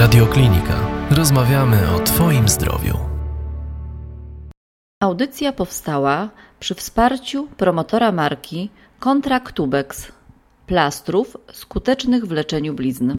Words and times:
Radioklinika. 0.00 1.06
Rozmawiamy 1.10 1.90
o 1.94 1.98
Twoim 1.98 2.48
zdrowiu. 2.48 2.98
Audycja 5.02 5.52
powstała 5.52 6.30
przy 6.60 6.74
wsparciu 6.74 7.48
promotora 7.56 8.12
marki 8.12 8.70
Kontraktubeks 8.98 10.12
plastrów 10.66 11.36
skutecznych 11.52 12.26
w 12.26 12.30
leczeniu 12.30 12.74
blizn. 12.74 13.12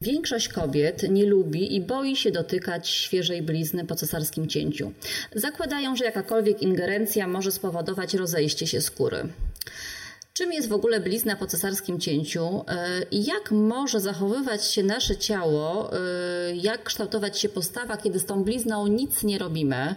Większość 0.00 0.48
kobiet 0.48 1.02
nie 1.10 1.26
lubi 1.26 1.76
i 1.76 1.80
boi 1.80 2.16
się 2.16 2.30
dotykać 2.30 2.88
świeżej 2.88 3.42
blizny 3.42 3.84
po 3.84 3.94
cesarskim 3.94 4.48
cięciu. 4.48 4.92
Zakładają, 5.34 5.96
że 5.96 6.04
jakakolwiek 6.04 6.62
ingerencja 6.62 7.28
może 7.28 7.52
spowodować 7.52 8.14
rozejście 8.14 8.66
się 8.66 8.80
skóry. 8.80 9.28
Czym 10.34 10.52
jest 10.52 10.68
w 10.68 10.72
ogóle 10.72 11.00
blizna 11.00 11.36
po 11.36 11.46
cesarskim 11.46 12.00
cięciu 12.00 12.64
i 13.10 13.24
jak 13.24 13.50
może 13.50 14.00
zachowywać 14.00 14.66
się 14.66 14.82
nasze 14.82 15.16
ciało, 15.16 15.92
e, 15.92 15.98
jak 16.56 16.82
kształtować 16.82 17.38
się 17.38 17.48
postawa, 17.48 17.96
kiedy 17.96 18.18
z 18.18 18.26
tą 18.26 18.44
blizną 18.44 18.86
nic 18.86 19.22
nie 19.22 19.38
robimy? 19.38 19.94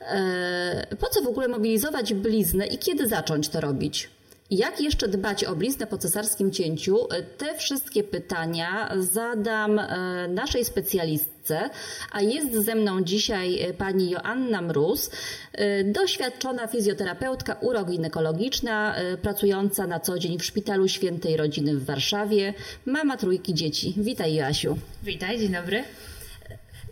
E, 0.00 0.86
po 1.00 1.08
co 1.08 1.22
w 1.22 1.26
ogóle 1.26 1.48
mobilizować 1.48 2.14
bliznę 2.14 2.66
i 2.66 2.78
kiedy 2.78 3.08
zacząć 3.08 3.48
to 3.48 3.60
robić? 3.60 4.10
Jak 4.50 4.80
jeszcze 4.80 5.08
dbać 5.08 5.44
o 5.44 5.56
bliznę 5.56 5.86
po 5.86 5.98
cesarskim 5.98 6.50
cięciu? 6.50 6.98
Te 7.38 7.58
wszystkie 7.58 8.04
pytania 8.04 8.90
zadam 8.98 9.78
e, 9.78 10.28
naszej 10.28 10.64
specjalistce, 10.64 11.70
a 12.12 12.22
jest 12.22 12.52
ze 12.52 12.74
mną 12.74 13.02
dzisiaj 13.02 13.60
e, 13.60 13.74
pani 13.74 14.10
Joanna 14.10 14.62
Mróz, 14.62 15.10
e, 15.52 15.84
doświadczona 15.84 16.66
fizjoterapeutka 16.66 17.54
uroginekologiczna, 17.60 18.96
pracująca 19.22 19.86
na 19.86 20.00
co 20.00 20.18
dzień 20.18 20.38
w 20.38 20.44
Szpitalu 20.44 20.88
Świętej 20.88 21.36
Rodziny 21.36 21.76
w 21.76 21.84
Warszawie, 21.84 22.54
mama 22.86 23.16
trójki 23.16 23.54
dzieci. 23.54 23.94
Witaj 23.96 24.34
Joasiu. 24.34 24.78
Witaj, 25.02 25.38
dzień 25.38 25.52
dobry. 25.52 25.84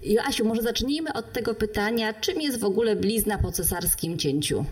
Joasiu, 0.02 0.44
może 0.44 0.62
zacznijmy 0.62 1.12
od 1.12 1.32
tego 1.32 1.54
pytania, 1.54 2.12
czym 2.12 2.40
jest 2.40 2.58
w 2.58 2.64
ogóle 2.64 2.96
blizna 2.96 3.38
po 3.38 3.52
cesarskim 3.52 4.18
cięciu? 4.18 4.64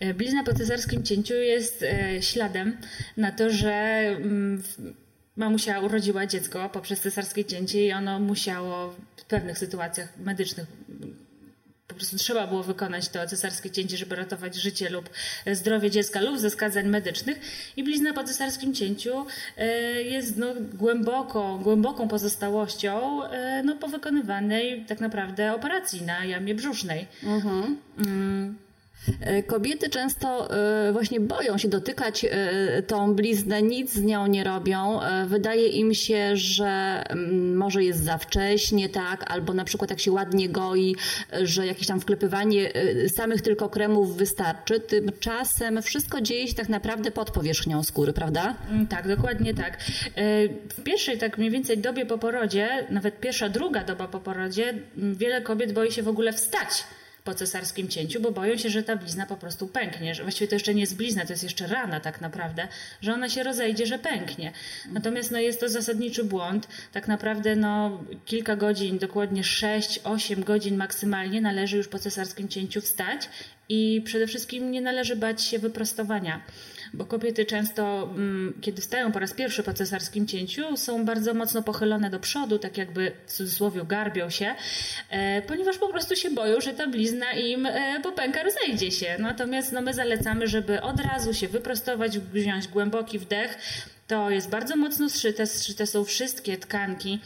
E, 0.00 0.14
blizna 0.14 0.44
po 0.44 0.54
cesarskim 0.54 1.02
cięciu 1.02 1.34
jest 1.34 1.82
e, 1.82 2.22
śladem 2.22 2.76
na 3.16 3.32
to, 3.32 3.50
że 3.50 3.72
mm, 3.72 4.62
mamusia 5.36 5.80
urodziła 5.80 6.26
dziecko 6.26 6.68
poprzez 6.68 7.00
cesarskie 7.00 7.44
cięcie 7.44 7.86
i 7.86 7.92
ono 7.92 8.20
musiało 8.20 8.94
w 9.16 9.24
pewnych 9.24 9.58
sytuacjach 9.58 10.18
medycznych 10.18 10.66
po 11.94 11.98
prostu 11.98 12.16
trzeba 12.16 12.46
było 12.46 12.62
wykonać 12.62 13.08
to 13.08 13.26
cesarskie 13.26 13.70
cięcie, 13.70 13.96
żeby 13.96 14.16
ratować 14.16 14.54
życie 14.54 14.90
lub 14.90 15.10
zdrowie 15.52 15.90
dziecka 15.90 16.20
lub 16.20 16.38
ze 16.38 16.50
skazań 16.50 16.88
medycznych. 16.88 17.40
I 17.76 17.84
blizna 17.84 18.12
po 18.12 18.24
cesarskim 18.24 18.74
cięciu 18.74 19.26
e, 19.56 19.66
jest 20.02 20.36
no, 20.36 20.54
głęboko, 20.74 21.58
głęboką 21.62 22.08
pozostałością 22.08 23.20
no, 23.64 23.76
po 23.76 23.88
wykonywanej 23.88 24.84
tak 24.88 25.00
naprawdę 25.00 25.54
operacji 25.54 26.02
na 26.02 26.24
jamie 26.24 26.54
brzusznej. 26.54 27.06
Mhm. 27.22 27.76
Mm. 27.98 28.63
E, 29.20 29.42
kobiety 29.42 29.88
często 29.90 30.56
e, 30.88 30.92
właśnie 30.92 31.20
boją 31.20 31.58
się 31.58 31.68
dotykać 31.68 32.24
e, 32.24 32.82
tą 32.82 33.14
bliznę, 33.14 33.62
nic 33.62 33.92
z 33.92 34.02
nią 34.02 34.26
nie 34.26 34.44
robią. 34.44 35.00
Wydaje 35.26 35.68
im 35.68 35.94
się, 35.94 36.36
że 36.36 37.02
mm, 37.08 37.56
może 37.56 37.84
jest 37.84 38.04
za 38.04 38.18
wcześnie, 38.18 38.88
tak, 38.88 39.30
albo 39.30 39.54
na 39.54 39.64
przykład 39.64 39.90
jak 39.90 40.00
się 40.00 40.12
ładnie 40.12 40.48
goi, 40.48 40.96
że 41.42 41.66
jakieś 41.66 41.86
tam 41.86 42.00
wklepywanie 42.00 42.72
samych 43.08 43.42
tylko 43.42 43.68
kremów 43.68 44.16
wystarczy. 44.16 44.80
Tymczasem 44.80 45.82
wszystko 45.82 46.20
dzieje 46.20 46.48
się 46.48 46.54
tak 46.54 46.68
naprawdę 46.68 47.10
pod 47.10 47.30
powierzchnią 47.30 47.82
skóry, 47.82 48.12
prawda? 48.12 48.54
Mm, 48.70 48.86
tak, 48.86 49.08
dokładnie 49.08 49.54
tak. 49.54 49.78
W 50.76 50.82
pierwszej 50.84 51.18
tak 51.18 51.38
mniej 51.38 51.50
więcej 51.50 51.78
dobie 51.78 52.06
po 52.06 52.18
porodzie, 52.18 52.68
nawet 52.90 53.20
pierwsza, 53.20 53.48
druga 53.48 53.84
doba 53.84 54.08
po 54.08 54.20
porodzie, 54.20 54.74
wiele 54.96 55.42
kobiet 55.42 55.72
boi 55.72 55.92
się 55.92 56.02
w 56.02 56.08
ogóle 56.08 56.32
wstać 56.32 56.84
po 57.24 57.34
cesarskim 57.34 57.88
cięciu, 57.88 58.20
bo 58.20 58.32
boją 58.32 58.56
się, 58.56 58.70
że 58.70 58.82
ta 58.82 58.96
blizna 58.96 59.26
po 59.26 59.36
prostu 59.36 59.66
pęknie. 59.66 60.14
Że 60.14 60.22
właściwie 60.22 60.48
to 60.48 60.54
jeszcze 60.54 60.74
nie 60.74 60.80
jest 60.80 60.96
blizna, 60.96 61.26
to 61.26 61.32
jest 61.32 61.42
jeszcze 61.42 61.66
rana 61.66 62.00
tak 62.00 62.20
naprawdę, 62.20 62.68
że 63.00 63.12
ona 63.12 63.28
się 63.28 63.42
rozejdzie, 63.42 63.86
że 63.86 63.98
pęknie. 63.98 64.52
Natomiast 64.92 65.30
no, 65.30 65.38
jest 65.38 65.60
to 65.60 65.68
zasadniczy 65.68 66.24
błąd. 66.24 66.68
Tak 66.92 67.08
naprawdę 67.08 67.56
no, 67.56 68.04
kilka 68.24 68.56
godzin, 68.56 68.98
dokładnie 68.98 69.42
6-8 69.42 70.44
godzin 70.44 70.76
maksymalnie 70.76 71.40
należy 71.40 71.76
już 71.76 71.88
po 71.88 71.98
cesarskim 71.98 72.48
cięciu 72.48 72.80
wstać 72.80 73.28
i 73.68 74.02
przede 74.04 74.26
wszystkim 74.26 74.70
nie 74.70 74.80
należy 74.80 75.16
bać 75.16 75.44
się 75.44 75.58
wyprostowania 75.58 76.40
bo 76.94 77.04
kobiety 77.04 77.44
często, 77.44 78.02
mm, 78.02 78.54
kiedy 78.60 78.82
wstają 78.82 79.12
po 79.12 79.18
raz 79.18 79.32
pierwszy 79.32 79.62
po 79.62 79.74
cesarskim 79.74 80.26
cięciu, 80.26 80.76
są 80.76 81.04
bardzo 81.04 81.34
mocno 81.34 81.62
pochylone 81.62 82.10
do 82.10 82.20
przodu, 82.20 82.58
tak 82.58 82.78
jakby 82.78 83.12
w 83.26 83.32
cudzysłowie 83.32 83.84
garbią 83.84 84.30
się, 84.30 84.54
e, 85.10 85.42
ponieważ 85.42 85.78
po 85.78 85.88
prostu 85.88 86.16
się 86.16 86.30
boją, 86.30 86.60
że 86.60 86.72
ta 86.72 86.86
blizna 86.86 87.32
im 87.32 87.66
e, 87.66 88.00
popęka, 88.02 88.42
rozejdzie 88.42 88.90
się. 88.90 89.16
Natomiast 89.18 89.72
no, 89.72 89.82
my 89.82 89.94
zalecamy, 89.94 90.48
żeby 90.48 90.82
od 90.82 91.00
razu 91.00 91.34
się 91.34 91.48
wyprostować, 91.48 92.18
wziąć 92.18 92.68
głęboki 92.68 93.18
wdech. 93.18 93.58
To 94.06 94.30
jest 94.30 94.50
bardzo 94.50 94.76
mocno 94.76 95.10
zszyte, 95.10 95.46
zszyte 95.46 95.86
są 95.86 96.04
wszystkie 96.04 96.56
tkanki 96.56 97.20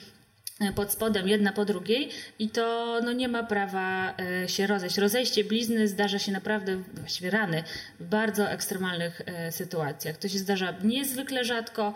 pod 0.75 0.93
spodem, 0.93 1.29
jedna 1.29 1.53
po 1.53 1.65
drugiej 1.65 2.11
i 2.39 2.51
to 2.51 3.01
no, 3.05 3.13
nie 3.13 3.29
ma 3.29 3.43
prawa 3.43 4.15
e, 4.19 4.49
się 4.49 4.67
rozejść. 4.67 4.99
Rozejście 4.99 5.45
blizny 5.45 5.89
zdarza 5.89 6.19
się 6.19 6.33
naprawdę, 6.33 6.83
właściwie 6.95 7.31
rany, 7.31 7.65
w 8.01 8.05
bardzo 8.05 8.51
ekstremalnych 8.51 9.23
e, 9.27 9.53
sytuacjach. 9.53 10.17
To 10.17 10.29
się 10.29 10.39
zdarza 10.39 10.75
niezwykle 10.85 11.45
rzadko. 11.45 11.95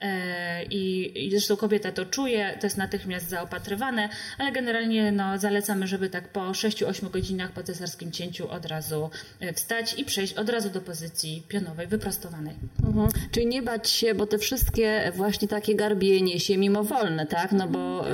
E, 0.00 0.64
I, 0.64 1.12
I 1.26 1.30
zresztą 1.30 1.56
kobieta 1.56 1.92
to 1.92 2.06
czuje, 2.06 2.56
to 2.60 2.66
jest 2.66 2.76
natychmiast 2.76 3.28
zaopatrywane, 3.28 4.08
ale 4.38 4.52
generalnie 4.52 5.12
no, 5.12 5.38
zalecamy, 5.38 5.86
żeby 5.86 6.10
tak 6.10 6.28
po 6.28 6.40
6-8 6.40 7.10
godzinach 7.10 7.52
po 7.52 7.62
cesarskim 7.62 8.12
cięciu 8.12 8.50
od 8.50 8.66
razu 8.66 9.10
e, 9.40 9.52
wstać 9.52 9.94
i 9.98 10.04
przejść 10.04 10.34
od 10.34 10.48
razu 10.48 10.70
do 10.70 10.80
pozycji 10.80 11.42
pionowej, 11.48 11.86
wyprostowanej. 11.86 12.54
Mhm. 12.86 13.08
Czyli 13.30 13.46
nie 13.46 13.62
bać 13.62 13.90
się, 13.90 14.14
bo 14.14 14.26
te 14.26 14.38
wszystkie 14.38 15.12
właśnie 15.16 15.48
takie 15.48 15.74
garbienie 15.74 16.40
się 16.40 16.58
mimowolne, 16.58 17.26
tak? 17.26 17.52
No 17.52 17.68
bo 17.68 18.04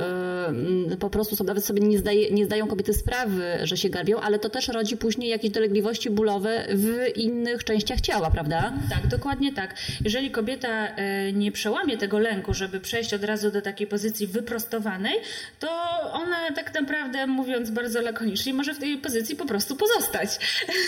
y, 0.91 0.97
po 0.97 1.09
prostu 1.09 1.43
nawet 1.43 1.65
sobie 1.65 1.81
nie, 1.81 1.97
zdaje, 1.97 2.31
nie 2.31 2.45
zdają 2.45 2.67
kobiety 2.67 2.93
sprawy, 2.93 3.43
że 3.63 3.77
się 3.77 3.89
garbią, 3.89 4.19
ale 4.19 4.39
to 4.39 4.49
też 4.49 4.67
rodzi 4.67 4.97
później 4.97 5.29
jakieś 5.29 5.51
dolegliwości 5.51 6.09
bólowe 6.09 6.67
w 6.73 7.17
innych 7.17 7.63
częściach 7.63 8.01
ciała, 8.01 8.31
prawda? 8.31 8.73
Tak, 8.89 9.07
dokładnie 9.07 9.53
tak. 9.53 9.75
Jeżeli 10.03 10.31
kobieta 10.31 10.87
nie 11.33 11.51
przełamie 11.51 11.76
przełamie 11.77 11.97
tego 11.97 12.19
lęku, 12.19 12.53
żeby 12.53 12.79
przejść 12.79 13.13
od 13.13 13.23
razu 13.23 13.51
do 13.51 13.61
takiej 13.61 13.87
pozycji 13.87 14.27
wyprostowanej, 14.27 15.13
to 15.59 15.69
ona 16.11 16.51
tak 16.51 16.73
naprawdę, 16.73 17.27
mówiąc 17.27 17.69
bardzo 17.69 18.01
lakonicznie, 18.01 18.53
może 18.53 18.73
w 18.73 18.79
tej 18.79 18.97
pozycji 18.97 19.35
po 19.35 19.45
prostu 19.45 19.75
pozostać. 19.75 20.29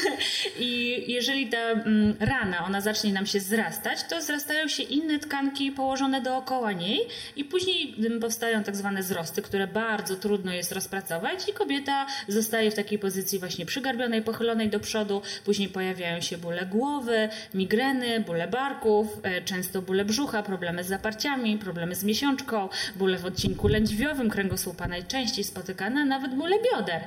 I 0.60 1.04
jeżeli 1.08 1.50
ta 1.50 1.58
mm, 1.58 2.16
rana, 2.20 2.66
ona 2.66 2.82
zacznie 2.82 3.14
nam 3.14 3.26
się 3.26 3.40
zrastać, 3.40 4.00
to 4.10 4.22
zrastają 4.22 4.68
się 4.68 4.84
inne 4.84 5.20
tkanki 5.20 5.72
położone 5.72 6.22
dookoła 6.22 6.72
niej 6.72 7.00
i 7.36 7.46
później 7.46 7.96
mm, 8.00 8.20
powstają 8.20 8.64
tak 8.64 8.76
zwane 8.76 9.02
wzrosty, 9.02 9.42
które 9.42 9.68
bardzo 9.68 10.16
trudno 10.16 10.54
jest 10.54 10.72
rozpracować 10.72 11.50
i 11.50 11.54
kobieta 11.54 12.06
zostaje 12.28 12.72
w 12.72 12.76
takiej 12.76 13.00
pozycji 13.00 13.40
właśnie 13.40 13.66
przygarbionej, 13.66 14.22
pochylonej 14.22 14.70
do 14.70 14.80
przodu, 14.80 15.22
później 15.46 15.70
pojawiają 15.70 16.22
się 16.22 16.38
bóle 16.38 16.66
głowy, 16.66 17.30
migreny, 17.54 18.20
bóle 18.20 18.48
barków, 18.48 19.08
e, 19.24 19.42
często 19.42 19.82
bóle 19.82 20.06
brzucha, 20.06 20.44
problemy 20.44 20.79
problemy 20.80 20.84
z 20.84 20.88
zaparciami, 20.88 21.58
problemy 21.58 21.96
z 21.96 22.04
miesiączką, 22.04 22.70
bóle 22.96 23.18
w 23.18 23.26
odcinku 23.26 23.68
lędźwiowym 23.68 24.30
kręgosłupa 24.30 24.88
najczęściej 24.88 25.44
spotykane, 25.44 26.06
nawet 26.06 26.36
bóle 26.36 26.56
bioder. 26.72 27.02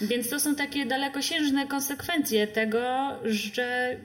Więc 0.00 0.28
to 0.28 0.40
są 0.40 0.54
takie 0.54 0.86
dalekosiężne 0.86 1.66
konsekwencje 1.66 2.46
tego, 2.46 3.10
że 3.24 3.96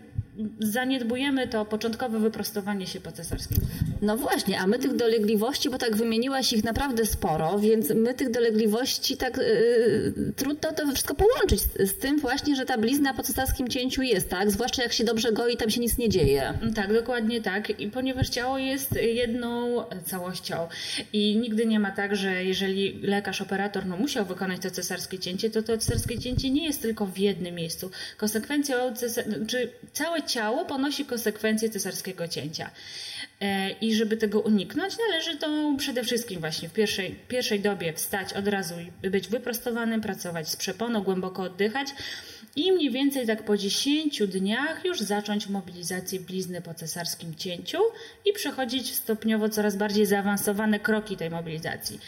zaniedbujemy 0.60 1.48
to 1.48 1.66
początkowe 1.66 2.20
wyprostowanie 2.20 2.88
się 2.88 3.02
po 3.02 3.12
cesarskim. 3.12 3.58
No 4.02 4.18
właśnie, 4.18 4.60
a 4.60 4.68
my 4.68 4.80
tych 4.80 4.96
dolegliwości, 4.96 5.70
bo 5.70 5.78
tak 5.78 5.96
wymieniłaś 5.96 6.54
ich 6.54 6.64
naprawdę 6.64 7.06
sporo, 7.06 7.60
więc 7.60 7.90
my 7.90 8.14
tych 8.14 8.32
dolegliwości 8.32 9.18
tak 9.18 9.38
yy, 9.38 10.34
trudno 10.36 10.72
to 10.72 10.92
wszystko 10.92 11.16
połączyć 11.16 11.62
z, 11.62 11.90
z, 11.90 11.98
tym 11.98 12.20
właśnie, 12.20 12.56
że 12.56 12.66
ta 12.66 12.78
blizna 12.78 13.14
po 13.14 13.24
cesarskim 13.24 13.68
cięciu 13.68 14.02
jest, 14.02 14.30
tak? 14.30 14.52
Zwłaszcza 14.52 14.84
jak 14.84 14.94
się 14.94 15.04
dobrze 15.04 15.32
goi, 15.32 15.58
tam 15.58 15.70
się 15.70 15.82
nic 15.82 15.98
nie 15.98 16.10
dzieje. 16.10 16.54
Tak, 16.76 16.94
dokładnie 16.94 17.42
tak. 17.42 17.80
I 17.80 17.92
ponieważ 17.92 18.30
ciało 18.30 18.58
jest 18.58 18.96
jedną 19.02 19.84
całością 20.06 20.68
i 21.14 21.38
nigdy 21.38 21.66
nie 21.66 21.80
ma 21.80 21.92
tak, 21.92 22.16
że 22.16 22.44
jeżeli 22.44 23.00
lekarz, 23.02 23.42
operator 23.42 23.86
no, 23.86 23.98
musiał 23.98 24.26
wykonać 24.26 24.62
to 24.62 24.72
cesarskie 24.72 25.20
cięcie, 25.20 25.50
to 25.50 25.64
to 25.64 25.78
cesarskie 25.78 26.20
cięcie 26.20 26.50
nie 26.50 26.66
jest 26.66 26.82
tylko 26.82 27.06
w 27.06 27.18
jednym 27.18 27.56
miejscu. 27.56 27.92
Konsekwencją, 28.18 28.76
czy 29.48 29.70
całe 29.94 30.22
ciało 30.30 30.66
ponosi 30.66 31.06
konsekwencje 31.06 31.70
cesarskiego 31.70 32.28
cięcia. 32.28 32.72
E, 33.42 33.70
I 33.70 33.96
żeby 33.96 34.18
tego 34.18 34.40
uniknąć, 34.40 34.98
należy 35.10 35.38
to 35.38 35.76
przede 35.78 36.04
wszystkim 36.04 36.40
właśnie 36.40 36.70
w 36.70 36.74
pierwszej, 36.74 37.16
pierwszej 37.28 37.60
dobie 37.60 37.94
wstać 37.94 38.34
od 38.34 38.48
razu 38.48 38.76
i 39.04 39.10
być 39.10 39.28
wyprostowanym, 39.28 40.02
pracować 40.02 40.50
z 40.50 40.56
przeponą, 40.56 41.04
głęboko 41.04 41.44
oddychać. 41.44 41.88
I 42.56 42.72
mniej 42.72 42.92
więcej 42.92 43.28
tak 43.28 43.44
po 43.44 43.58
10 43.58 44.22
dniach 44.28 44.86
już 44.86 45.00
zacząć 45.00 45.50
mobilizację 45.50 46.20
blizny 46.20 46.62
po 46.62 46.74
cesarskim 46.74 47.36
cięciu 47.36 47.78
i 48.26 48.34
przechodzić 48.34 48.96
stopniowo 48.96 49.50
coraz 49.50 49.76
bardziej 49.76 50.06
zaawansowane 50.06 50.80
kroki 50.80 51.18
tej 51.18 51.30
mobilizacji. 51.30 52.00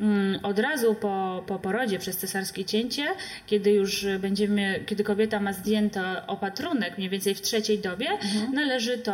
Mm, 0.00 0.44
od 0.44 0.58
razu 0.58 0.94
po, 0.94 1.44
po 1.46 1.58
porodzie 1.58 1.98
przez 1.98 2.16
cesarskie 2.16 2.64
cięcie, 2.64 3.06
kiedy 3.46 3.70
już 3.70 4.06
będziemy, 4.20 4.84
kiedy 4.86 5.04
kobieta 5.04 5.40
ma 5.40 5.52
zdjęty 5.52 6.00
opatrunek 6.26 6.98
mniej 6.98 7.10
więcej 7.10 7.34
w 7.34 7.40
trzeciej 7.40 7.78
dobie, 7.78 8.10
mhm. 8.10 8.52
należy 8.52 8.98
tą 8.98 9.12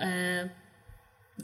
e, 0.00 0.48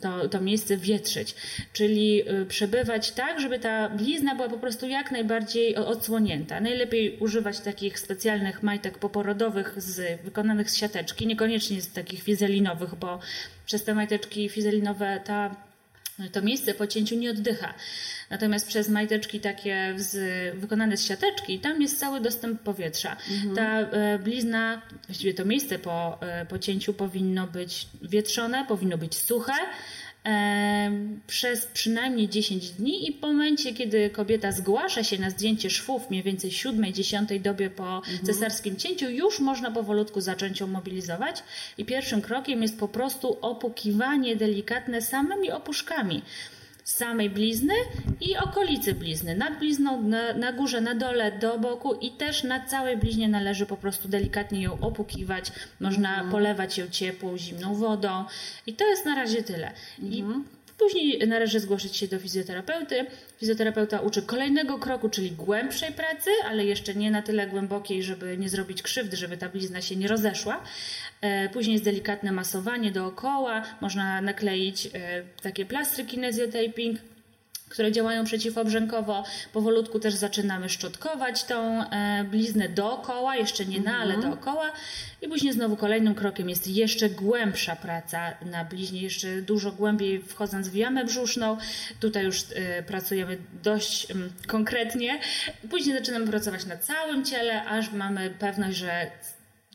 to, 0.01 0.29
to 0.29 0.41
miejsce 0.41 0.77
wietrzyć, 0.77 1.35
czyli 1.73 2.31
y, 2.31 2.47
przebywać 2.47 3.11
tak, 3.11 3.41
żeby 3.41 3.59
ta 3.59 3.89
blizna 3.89 4.35
była 4.35 4.49
po 4.49 4.59
prostu 4.59 4.89
jak 4.89 5.13
najbardziej 5.13 5.77
odsłonięta. 5.77 6.61
Najlepiej 6.61 7.19
używać 7.19 7.61
takich 7.61 7.99
specjalnych 7.99 8.63
majtek 8.63 8.99
poporodowych 8.99 9.83
z, 9.83 10.23
wykonanych 10.23 10.71
z 10.71 10.77
siateczki, 10.77 11.27
niekoniecznie 11.27 11.83
z 11.83 11.93
takich 11.93 12.23
fizelinowych, 12.23 12.95
bo 12.95 13.19
przez 13.67 13.85
te 13.85 13.95
majteczki 13.95 14.49
fizelinowe 14.49 15.21
ta 15.25 15.57
to 16.33 16.43
miejsce 16.43 16.75
po 16.75 16.87
cięciu 16.87 17.17
nie 17.17 17.31
oddycha. 17.31 17.75
Natomiast 18.31 18.69
przez 18.69 18.89
majteczki 18.89 19.41
takie 19.41 19.95
z, 19.97 20.15
wykonane 20.59 20.97
z 20.97 21.05
siateczki, 21.05 21.59
tam 21.59 21.83
jest 21.83 22.01
cały 22.01 22.21
dostęp 22.21 22.63
powietrza. 22.63 23.17
Mhm. 23.31 23.57
Ta 23.57 23.81
e, 23.81 24.19
blizna, 24.19 24.83
właściwie 25.07 25.35
to 25.35 25.45
miejsce 25.45 25.79
po, 25.79 26.19
e, 26.21 26.47
po 26.47 26.59
cięciu 26.59 26.95
powinno 26.95 27.47
być 27.47 27.87
wietrzone, 28.03 28.65
powinno 28.69 28.99
być 28.99 29.15
suche 29.15 29.53
przez 31.27 31.67
przynajmniej 31.67 32.29
10 32.29 32.71
dni 32.71 33.09
i 33.09 33.19
w 33.19 33.23
momencie, 33.23 33.75
kiedy 33.75 34.11
kobieta 34.11 34.53
zgłasza 34.53 35.05
się 35.05 35.19
na 35.19 35.31
zdjęcie 35.31 35.71
szwów, 35.71 36.11
mniej 36.11 36.23
więcej 36.23 36.51
7-10 36.51 37.41
dobie 37.41 37.71
po 37.71 37.97
mhm. 37.97 38.19
cesarskim 38.25 38.77
cięciu, 38.77 39.11
już 39.11 39.41
można 39.41 39.71
powolutku 39.71 40.21
zacząć 40.21 40.61
ją 40.61 40.67
mobilizować 40.67 41.43
i 41.79 41.85
pierwszym 41.85 42.23
krokiem 42.23 42.63
jest 42.63 42.79
po 42.79 42.89
prostu 42.89 43.39
opukiwanie 43.41 44.37
delikatne 44.37 45.03
samymi 45.03 45.51
opuszkami 45.51 46.23
samej 46.85 47.31
blizny 47.31 47.75
i 48.21 48.37
okolicy 48.37 48.95
blizny. 48.95 49.37
Nad 49.37 49.59
blizną, 49.59 50.03
na, 50.03 50.33
na, 50.33 50.53
górze, 50.53 50.81
na 50.81 50.95
dole, 50.95 51.39
do 51.39 51.59
boku 51.59 51.95
i 51.95 52.11
też 52.11 52.45
na 52.45 52.67
całej 52.67 52.97
bliźnie 52.97 53.29
należy 53.29 53.67
po 53.67 53.77
prostu 53.77 54.09
delikatnie 54.09 54.63
ją 54.63 54.81
opukiwać. 54.81 55.53
Można 55.81 56.09
mhm. 56.09 56.31
polewać 56.31 56.79
ją 56.79 56.89
ciepłą, 56.89 57.39
zimną 57.39 57.75
wodą 57.75 58.25
i 58.67 58.73
to 58.73 58.85
jest 58.89 59.05
na 59.05 59.15
razie 59.15 59.43
tyle. 59.43 59.71
I 60.03 60.21
mhm. 60.21 60.45
Później 60.79 61.29
należy 61.29 61.61
zgłosić 61.61 61.97
się 61.97 62.09
do 62.09 62.19
fizjoterapeuty. 62.19 63.07
Fizjoterapeuta 63.39 64.01
uczy 64.01 64.23
kolejnego 64.23 64.79
kroku, 64.79 65.09
czyli 65.09 65.31
głębszej 65.31 65.93
pracy, 65.93 66.31
ale 66.45 66.65
jeszcze 66.65 66.95
nie 66.95 67.11
na 67.11 67.23
tyle 67.23 67.47
głębokiej, 67.47 68.03
żeby 68.03 68.39
nie 68.39 68.49
zrobić 68.49 68.83
krzywdy, 68.83 69.17
żeby 69.17 69.37
ta 69.37 69.49
blizna 69.49 69.83
się 69.83 69.97
nie 69.97 70.09
rozeszła. 70.09 70.65
E, 71.21 71.49
później 71.49 71.73
jest 71.73 71.85
delikatne 71.85 72.33
masowanie 72.33 72.91
dookoła, 72.91 73.63
można 73.81 74.21
nakleić 74.21 74.87
e, 74.87 74.91
takie 75.43 75.67
plastry 75.67 76.05
kinesiotaping 76.05 76.99
które 77.75 77.93
działają 77.93 78.25
przeciwobrzękowo. 78.25 79.25
Powolutku 79.53 80.01
też 80.01 80.15
zaczynamy 80.15 80.69
szczotkować 80.69 81.45
tą 81.45 81.91
e, 81.91 82.25
bliznę 82.25 82.69
dookoła, 82.69 83.37
jeszcze 83.37 83.67
nie 83.67 83.81
na, 83.81 83.99
ale 83.99 84.15
mhm. 84.15 84.33
dookoła. 84.33 84.73
I 85.23 85.29
później 85.29 85.53
znowu 85.53 85.77
kolejnym 85.77 86.15
krokiem 86.15 86.49
jest 86.49 86.69
jeszcze 86.69 87.11
głębsza 87.11 87.77
praca 87.77 88.35
na 88.47 88.65
bliźnie, 88.65 89.03
jeszcze 89.03 89.43
dużo 89.43 89.73
głębiej 89.73 90.23
wchodząc 90.23 90.69
w 90.69 90.75
jamę 90.75 91.05
brzuszną. 91.05 91.57
Tutaj 92.01 92.25
już 92.25 92.45
pracujemy 92.87 93.39
dość 93.63 94.07
konkretnie. 94.47 95.21
Później 95.71 95.99
zaczynamy 95.99 96.27
pracować 96.27 96.67
na 96.67 96.77
całym 96.77 97.25
ciele, 97.25 97.65
aż 97.65 97.93
mamy 97.93 98.31
pewność, 98.31 98.77
że 98.79 99.11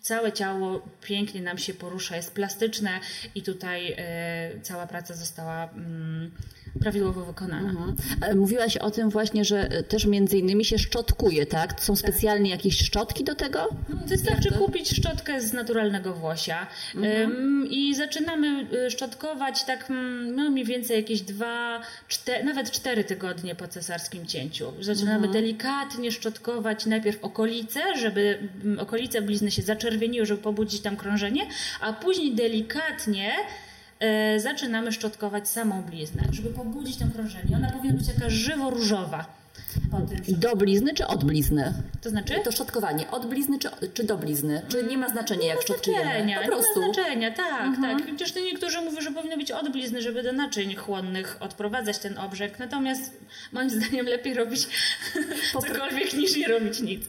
całe 0.01 0.33
ciało 0.33 0.81
pięknie 1.01 1.41
nam 1.41 1.57
się 1.57 1.73
porusza, 1.73 2.15
jest 2.15 2.33
plastyczne 2.33 2.99
i 3.35 3.41
tutaj 3.41 3.91
y, 3.91 3.95
cała 4.61 4.87
praca 4.87 5.13
została 5.13 5.65
y, 5.65 6.79
prawidłowo 6.79 7.25
wykonana. 7.25 7.69
Mhm. 7.69 8.37
Mówiłaś 8.37 8.77
o 8.77 8.91
tym 8.91 9.09
właśnie, 9.09 9.45
że 9.45 9.69
też 9.87 10.05
między 10.05 10.37
innymi 10.37 10.65
się 10.65 10.79
szczotkuje, 10.79 11.45
tak? 11.45 11.81
Są 11.81 11.95
specjalnie 11.95 12.49
jakieś 12.49 12.79
szczotki 12.85 13.23
do 13.23 13.35
tego? 13.35 13.67
Wystarczy 14.05 14.51
kupić 14.51 14.89
szczotkę 14.97 15.41
z 15.41 15.53
naturalnego 15.53 16.13
włosia 16.13 16.67
mhm. 16.95 17.67
i 17.69 17.95
zaczynamy 17.95 18.67
y, 18.87 18.91
szczotkować 18.91 19.63
tak 19.63 19.89
mm, 19.89 20.35
no, 20.35 20.51
mniej 20.51 20.65
więcej 20.65 20.97
jakieś 20.97 21.21
dwa, 21.21 21.81
cztery, 22.07 22.43
nawet 22.43 22.71
cztery 22.71 23.03
tygodnie 23.03 23.55
po 23.55 23.67
cesarskim 23.67 24.25
cięciu. 24.25 24.73
Zaczynamy 24.81 25.27
mhm. 25.27 25.33
delikatnie 25.33 26.11
szczotkować 26.11 26.85
najpierw 26.85 27.23
okolice, 27.23 27.79
żeby 27.97 28.49
mm, 28.63 28.79
okolice 28.79 29.21
blizny 29.21 29.51
się 29.51 29.61
zaczerwieniły, 29.89 30.25
żeby 30.25 30.41
pobudzić 30.41 30.81
tam 30.81 30.97
krążenie, 30.97 31.47
a 31.81 31.93
później 31.93 32.35
delikatnie 32.35 33.31
E, 33.99 34.39
zaczynamy 34.39 34.91
szczotkować 34.91 35.49
samą 35.49 35.81
bliznę, 35.81 36.21
żeby 36.31 36.49
pobudzić 36.49 36.97
to 36.97 37.05
krążenie. 37.13 37.55
Ona 37.55 37.71
powinna 37.71 37.97
być 37.97 38.07
taka 38.07 38.29
żywo-różowa. 38.29 39.25
Do 40.27 40.55
blizny 40.55 40.93
czy 40.93 41.07
od 41.07 41.23
blizny? 41.23 41.73
To 42.01 42.09
znaczy? 42.09 42.33
To 42.43 42.51
szczotkowanie 42.51 43.11
od 43.11 43.25
blizny 43.25 43.59
czy, 43.59 43.69
czy 43.93 44.03
do 44.03 44.17
blizny? 44.17 44.61
Czy 44.69 44.83
nie 44.83 44.97
ma 44.97 45.09
znaczenia, 45.09 45.47
jak 45.47 45.61
szczotkujemy? 45.61 46.35
Po 46.41 46.47
prostu. 46.47 46.79
Nie 46.81 46.87
ma 46.87 46.93
znaczenia, 46.93 47.31
tak, 47.31 47.61
mhm. 47.61 47.99
tak. 47.99 48.09
Chociaż 48.11 48.35
niektórzy 48.35 48.81
mówią, 48.81 49.01
że 49.01 49.11
powinno 49.11 49.37
być 49.37 49.51
od 49.51 49.71
blizny, 49.71 50.01
żeby 50.01 50.23
do 50.23 50.33
naczyń 50.33 50.75
chłonnych 50.75 51.37
odprowadzać 51.39 51.97
ten 51.97 52.17
obrzeg. 52.17 52.59
Natomiast 52.59 53.11
moim 53.51 53.69
zdaniem 53.69 54.05
lepiej 54.05 54.33
robić 54.33 54.67
cokolwiek 55.53 56.13
niż 56.13 56.37
nie 56.37 56.47
robić 56.47 56.81
nic. 56.81 57.05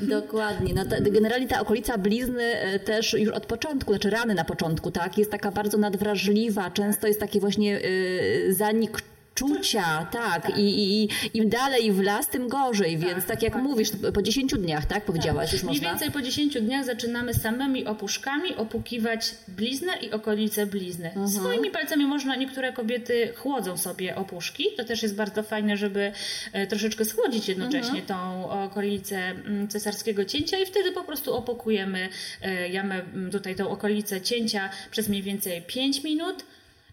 Dokładnie. 0.00 0.74
No, 0.74 0.82
generalnie 1.10 1.48
ta 1.48 1.60
okolica 1.60 1.98
blizny 1.98 2.42
e, 2.42 2.78
też 2.78 3.12
już 3.12 3.28
od 3.28 3.46
początku, 3.46 3.92
znaczy 3.92 4.10
rany 4.10 4.34
na 4.34 4.44
początku, 4.44 4.90
tak, 4.90 5.18
jest 5.18 5.30
taka 5.30 5.50
bardzo 5.50 5.78
nadwrażliwa. 5.78 6.70
Często 6.70 7.06
jest 7.06 7.20
taki 7.20 7.40
właśnie 7.40 7.70
yy, 7.70 8.54
zanik 8.54 9.11
czucia, 9.48 10.06
tak. 10.12 10.42
tak. 10.42 10.58
I, 10.58 11.02
I, 11.02 11.08
im 11.34 11.48
dalej 11.48 11.92
w 11.92 12.00
las, 12.00 12.28
tym 12.28 12.48
gorzej, 12.48 12.98
tak, 12.98 13.08
więc 13.08 13.26
tak 13.26 13.42
jak 13.42 13.52
tak. 13.52 13.62
mówisz, 13.62 13.88
po 14.14 14.22
10 14.22 14.54
dniach, 14.54 14.86
tak 14.86 15.04
powiedziałaś, 15.04 15.46
tak. 15.46 15.52
już 15.52 15.62
można? 15.62 15.80
Mniej 15.80 15.90
więcej 15.90 16.10
po 16.10 16.22
10 16.22 16.60
dniach 16.60 16.84
zaczynamy 16.84 17.34
samymi 17.34 17.86
opuszkami 17.86 18.56
opukiwać 18.56 19.34
bliznę 19.48 19.92
i 20.00 20.10
okolice 20.10 20.66
blizny. 20.66 21.06
Mhm. 21.06 21.28
Swoimi 21.28 21.70
palcami 21.70 22.06
można, 22.06 22.36
niektóre 22.36 22.72
kobiety 22.72 23.32
chłodzą 23.36 23.76
sobie 23.76 24.16
opuszki, 24.16 24.66
to 24.76 24.84
też 24.84 25.02
jest 25.02 25.14
bardzo 25.14 25.42
fajne, 25.42 25.76
żeby 25.76 26.12
e, 26.52 26.66
troszeczkę 26.66 27.04
schłodzić 27.04 27.48
jednocześnie 27.48 28.00
mhm. 28.00 28.06
tą 28.06 28.50
okolicę 28.50 29.18
mm, 29.18 29.68
cesarskiego 29.68 30.24
cięcia 30.24 30.58
i 30.58 30.66
wtedy 30.66 30.92
po 30.92 31.04
prostu 31.04 31.34
opukujemy 31.34 32.08
e, 32.42 32.68
jamę, 32.68 33.02
tutaj 33.32 33.54
tą 33.54 33.70
okolicę 33.70 34.20
cięcia 34.20 34.70
przez 34.90 35.08
mniej 35.08 35.22
więcej 35.22 35.62
5 35.62 36.04
minut, 36.04 36.44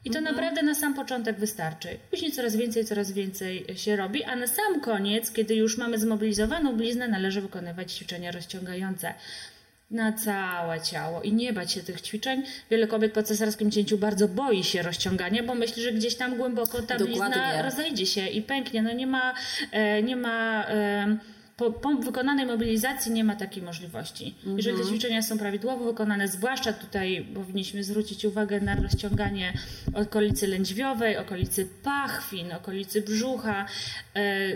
i 0.06 0.12
to 0.12 0.18
mhm. 0.20 0.36
naprawdę 0.36 0.63
na 0.63 0.75
sam 0.75 0.94
początek 0.94 1.39
wystarczy. 1.39 1.88
Później 2.10 2.32
coraz 2.32 2.56
więcej, 2.56 2.86
coraz 2.86 3.12
więcej 3.12 3.65
się 3.75 3.96
robi, 3.96 4.24
a 4.24 4.36
na 4.36 4.48
sam 4.48 4.82
koniec, 4.82 5.32
kiedy 5.32 5.56
już 5.56 5.77
mamy 5.77 6.00
zmobilizowaną 6.00 6.77
bliznę, 6.77 7.08
należy 7.08 7.41
wykonywać 7.41 7.94
ćwiczenia 7.94 8.32
rozciągające 8.32 9.13
na 9.91 10.13
całe 10.13 10.82
ciało 10.82 11.22
i 11.22 11.34
nie 11.34 11.53
bać 11.53 11.72
się 11.74 11.84
tych 11.84 12.01
ćwiczeń. 12.01 12.44
Wiele 12.72 12.88
kobiet 12.88 13.13
po 13.13 13.24
cesarskim 13.24 13.72
cięciu 13.72 13.98
bardzo 13.98 14.27
boi 14.27 14.63
się 14.63 14.82
rozciągania, 14.82 15.44
bo 15.44 15.56
myśli, 15.56 15.84
że 15.84 15.91
gdzieś 15.91 16.15
tam 16.15 16.38
głęboko 16.38 16.82
ta 16.82 16.98
Dokładnie. 16.98 17.06
blizna 17.06 17.62
rozejdzie 17.62 18.06
się 18.06 18.27
i 18.27 18.41
pęknie. 18.41 18.82
No 18.82 18.94
nie 18.94 19.08
ma, 19.08 19.34
e, 19.72 20.03
nie 20.03 20.15
ma 20.15 20.65
po, 21.60 21.72
po, 21.72 21.96
wykonanej 21.96 22.46
mobilizacji 22.46 23.12
nie 23.12 23.24
ma 23.24 23.36
takiej 23.36 23.63
możliwości. 23.63 24.36
Mhm. 24.38 24.58
Jeżeli 24.58 24.78
te 24.78 24.86
ćwiczenia 24.86 25.22
są 25.22 25.38
prawidłowo 25.38 25.86
wykonane, 25.86 26.28
zwłaszcza 26.28 26.74
tutaj 26.74 27.25
powinniśmy 27.34 27.84
zwrócić 27.84 28.25
uwagę 28.25 28.62
na 28.62 28.75
rozciąganie 28.75 29.54
okolicy 29.94 30.48
lędźwiowej, 30.48 31.18
okolicy 31.18 31.68
pachwin, 31.84 32.54
okolicy 32.54 33.01
brzucha. 33.01 33.66
E, 34.16 34.56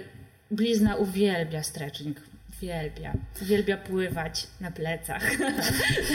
blizna 0.52 0.96
uwielbia 0.96 1.64
stretching 1.64 2.33
uwielbia. 2.64 3.14
Uwielbia 3.42 3.78
pływać 3.78 4.48
na 4.62 4.72
plecach. 4.72 5.24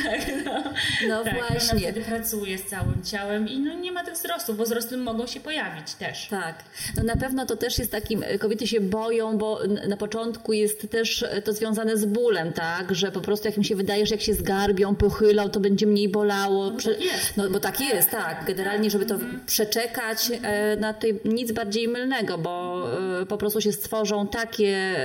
tak, 0.05 0.21
no, 0.45 0.65
no 1.09 1.25
tak, 1.25 1.35
właśnie. 1.35 1.71
Ona 1.71 1.81
wtedy 1.81 2.01
pracuje 2.01 2.59
z 2.59 2.65
całym 2.65 3.03
ciałem 3.05 3.49
i 3.49 3.59
no, 3.59 3.75
nie 3.75 3.93
ma 3.93 4.05
tych 4.05 4.15
wzrostów, 4.15 4.57
bo 4.57 4.65
wzrosty 4.65 4.97
mogą 4.97 5.27
się 5.27 5.41
pojawić 5.41 5.95
też. 5.95 6.29
Tak. 6.29 6.65
No 6.97 7.03
na 7.03 7.17
pewno 7.17 7.47
to 7.47 7.57
też 7.57 7.79
jest 7.79 7.93
takim, 7.93 8.25
kobiety 8.39 8.67
się 8.67 8.81
boją, 8.81 9.39
bo 9.39 9.61
na 9.89 9.97
początku 9.97 10.53
jest 10.53 10.91
też 10.91 11.25
to 11.45 11.53
związane 11.53 11.97
z 11.97 12.05
bólem, 12.05 12.53
tak? 12.53 12.95
Że 12.95 13.13
po 13.13 13.21
prostu 13.21 13.49
jak 13.49 13.57
mi 13.57 13.65
się 13.65 13.77
wydaje, 13.77 14.07
że 14.07 14.15
jak 14.15 14.23
się 14.23 14.35
zgarbią, 14.35 14.95
pochylą, 14.95 15.49
to 15.49 15.61
będzie 15.61 15.87
mniej 15.87 16.09
bolało. 16.09 16.71
No, 16.71 16.77
tak 16.77 17.05
jest. 17.05 17.37
no 17.37 17.51
bo 17.51 17.61
tak 17.61 17.81
jest, 17.81 18.11
tak. 18.11 18.45
Generalnie, 18.47 18.91
żeby 18.91 19.07
to 19.07 19.15
mhm. 19.15 19.41
przeczekać, 19.47 20.31
e, 20.43 20.77
na 20.77 20.95
tutaj 20.95 21.21
nic 21.25 21.53
bardziej 21.53 21.89
mylnego, 21.89 22.39
bo 22.39 22.87
e, 23.23 23.27
po 23.27 23.37
prostu 23.37 23.61
się 23.61 23.73
stworzą 23.73 24.29
takie 24.29 24.97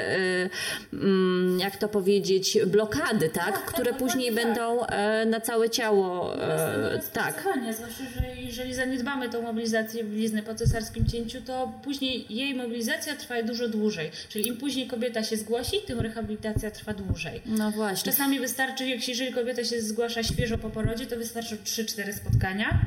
mm, 0.93 1.32
jak 1.59 1.77
to 1.77 1.89
powiedzieć, 1.89 2.57
blokady, 2.67 3.29
tak? 3.29 3.45
Tak, 3.45 3.65
które 3.65 3.91
tak, 3.91 3.99
później 3.99 4.35
tak, 4.35 4.45
będą 4.45 4.85
e, 4.85 5.25
na 5.25 5.41
całe 5.41 5.69
ciało. 5.69 6.35
E, 6.41 6.99
tak. 7.13 7.47
Zwłaszcza, 7.73 8.03
że 8.15 8.41
jeżeli 8.41 8.73
zaniedbamy 8.73 9.29
tą 9.29 9.41
mobilizację 9.41 10.03
blizny 10.03 10.43
po 10.43 10.55
cesarskim 10.55 11.05
cięciu, 11.05 11.41
to 11.41 11.79
później 11.83 12.25
jej 12.29 12.55
mobilizacja 12.55 13.15
trwa 13.15 13.43
dużo 13.43 13.69
dłużej. 13.69 14.11
Czyli 14.29 14.47
im 14.47 14.57
później 14.57 14.87
kobieta 14.87 15.23
się 15.23 15.37
zgłosi, 15.37 15.77
tym 15.85 15.99
rehabilitacja 15.99 16.71
trwa 16.71 16.93
dłużej. 16.93 17.41
No 17.45 17.71
właśnie. 17.71 18.11
Czasami 18.11 18.39
wystarczy, 18.39 18.87
jak 18.87 19.01
się, 19.01 19.11
jeżeli 19.11 19.33
kobieta 19.33 19.63
się 19.63 19.81
zgłasza 19.81 20.23
świeżo 20.23 20.57
po 20.57 20.69
porodzie, 20.69 21.05
to 21.05 21.17
wystarczy 21.17 21.57
3-4 21.57 22.13
spotkania 22.13 22.79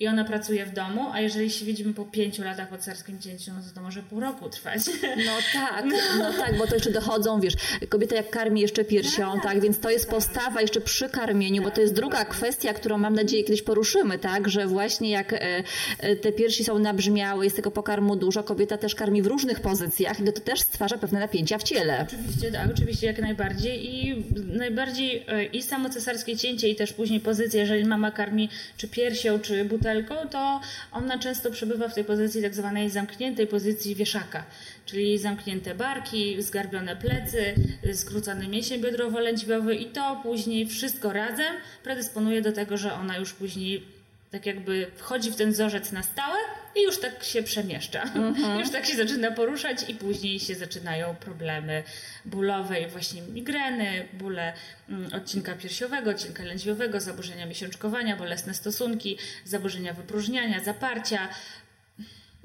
i 0.00 0.08
ona 0.08 0.24
pracuje 0.24 0.66
w 0.66 0.72
domu, 0.72 1.10
a 1.12 1.20
jeżeli 1.20 1.50
się 1.50 1.64
widzimy 1.64 1.94
po 1.94 2.04
pięciu 2.04 2.44
latach 2.44 2.68
po 2.68 2.78
cesarskim 2.78 3.20
cięciu, 3.20 3.52
no 3.54 3.60
to 3.68 3.74
to 3.74 3.80
może 3.80 4.02
pół 4.02 4.20
roku 4.20 4.48
trwać. 4.48 4.80
No 5.26 5.32
tak, 5.52 5.84
no 6.18 6.32
tak, 6.32 6.58
bo 6.58 6.66
to 6.66 6.74
jeszcze 6.74 6.90
dochodzą, 6.90 7.40
wiesz, 7.40 7.54
kobieta 7.88 8.16
jak 8.16 8.30
karmi 8.30 8.60
jeszcze 8.60 8.84
piersią, 8.84 9.40
tak, 9.42 9.60
więc 9.60 9.80
to 9.80 9.90
jest 9.90 10.10
postawa 10.10 10.60
jeszcze 10.60 10.80
przy 10.80 11.08
karmieniu, 11.08 11.62
bo 11.62 11.70
to 11.70 11.80
jest 11.80 11.94
druga 11.94 12.24
kwestia, 12.24 12.74
którą 12.74 12.98
mam 12.98 13.14
nadzieję 13.14 13.44
kiedyś 13.44 13.62
poruszymy, 13.62 14.18
tak, 14.18 14.48
że 14.48 14.66
właśnie 14.66 15.10
jak 15.10 15.32
e, 15.32 15.64
e, 15.98 16.16
te 16.16 16.32
piersi 16.32 16.64
są 16.64 16.78
nabrzmiałe, 16.78 17.44
jest 17.44 17.56
tego 17.56 17.70
pokarmu 17.70 18.16
dużo, 18.16 18.42
kobieta 18.42 18.78
też 18.78 18.94
karmi 18.94 19.22
w 19.22 19.26
różnych 19.26 19.60
pozycjach 19.60 20.20
i 20.20 20.24
to 20.24 20.32
też 20.32 20.60
stwarza 20.60 20.98
pewne 20.98 21.20
napięcia 21.20 21.58
w 21.58 21.62
ciele. 21.62 22.06
Oczywiście, 22.08 22.52
tak, 22.52 22.70
oczywiście 22.74 23.06
jak 23.06 23.18
najbardziej 23.18 23.94
i 23.94 24.24
najbardziej 24.46 25.24
e, 25.28 25.44
i 25.44 25.62
samo 25.62 25.90
cesarskie 25.90 26.36
cięcie 26.36 26.68
i 26.68 26.76
też 26.76 26.92
później 26.92 27.20
pozycja, 27.20 27.60
jeżeli 27.60 27.84
mama 27.84 28.10
karmi 28.10 28.48
czy 28.76 28.88
piersią, 28.88 29.38
czy 29.38 29.64
butelką, 29.84 30.28
to 30.28 30.60
ona 30.92 31.18
często 31.18 31.50
przebywa 31.50 31.88
w 31.88 31.94
tej 31.94 32.04
pozycji 32.04 32.42
tak 32.42 32.54
zwanej 32.54 32.90
zamkniętej 32.90 33.46
pozycji 33.46 33.94
wieszaka, 33.94 34.44
czyli 34.86 35.18
zamknięte 35.18 35.74
barki, 35.74 36.42
zgarbione 36.42 36.96
plecy, 36.96 37.54
skrócony 37.92 38.48
mięsień 38.48 38.82
biodrowo-lędźwiowy 38.82 39.74
i 39.74 39.86
to 39.86 40.20
później 40.22 40.66
wszystko 40.66 41.12
razem 41.12 41.54
predysponuje 41.82 42.42
do 42.42 42.52
tego, 42.52 42.76
że 42.76 42.94
ona 42.94 43.18
już 43.18 43.32
później 43.32 43.93
tak 44.34 44.46
jakby 44.46 44.90
wchodzi 44.96 45.30
w 45.30 45.36
ten 45.36 45.52
wzorzec 45.52 45.92
na 45.92 46.02
stałe 46.02 46.38
i 46.76 46.82
już 46.82 47.00
tak 47.00 47.24
się 47.24 47.42
przemieszcza. 47.42 48.04
Już 48.60 48.70
tak 48.70 48.86
się 48.86 48.96
zaczyna 48.96 49.30
poruszać 49.30 49.88
i 49.88 49.94
później 49.94 50.40
się 50.40 50.54
zaczynają 50.54 51.14
problemy 51.14 51.82
bólowe 52.24 52.80
i 52.80 52.86
właśnie 52.86 53.22
migreny, 53.22 54.08
bóle 54.12 54.52
mm, 54.88 55.12
odcinka 55.12 55.54
piersiowego, 55.54 56.10
odcinka 56.10 56.42
lędźwiowego, 56.42 57.00
zaburzenia 57.00 57.46
miesiączkowania, 57.46 58.16
bolesne 58.16 58.54
stosunki, 58.54 59.18
zaburzenia 59.44 59.92
wypróżniania, 59.92 60.64
zaparcia, 60.64 61.28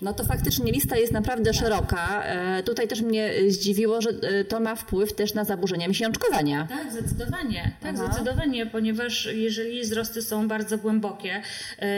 No 0.02 0.14
to 0.14 0.24
faktycznie 0.24 0.72
lista 0.72 0.98
jest 0.98 1.14
naprawdę 1.14 1.54
szeroka. 1.54 2.24
E, 2.24 2.64
tutaj 2.64 2.88
też 2.88 3.02
mnie 3.02 3.34
zdziwiło, 3.48 4.02
że 4.02 4.10
e, 4.10 4.44
to 4.46 4.60
ma 4.60 4.76
wpływ 4.76 5.14
też 5.14 5.34
na 5.34 5.44
zaburzenia 5.44 5.88
miesiączkowania. 5.88 6.68
Tak, 6.70 6.92
zdecydowanie. 6.92 7.72
Tak, 7.82 7.96
Aha. 7.96 8.06
zdecydowanie, 8.06 8.66
ponieważ 8.66 9.30
jeżeli 9.34 9.82
wzrosty 9.82 10.22
są 10.22 10.48
bardzo 10.48 10.78
głębokie, 10.78 11.42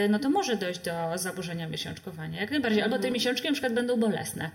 y, 0.06 0.10
no 0.10 0.20
to 0.20 0.30
może 0.30 0.56
dojść 0.56 0.80
do 0.80 1.18
zaburzenia 1.18 1.68
miesiączkowania. 1.68 2.42
Jak 2.42 2.52
najbardziej. 2.52 2.82
Albo 2.82 3.00
te 3.00 3.12
miesiączki 3.12 3.48
na 3.48 3.54
przykład 3.54 3.74
będą 3.74 3.98
bolesne. 3.98 4.52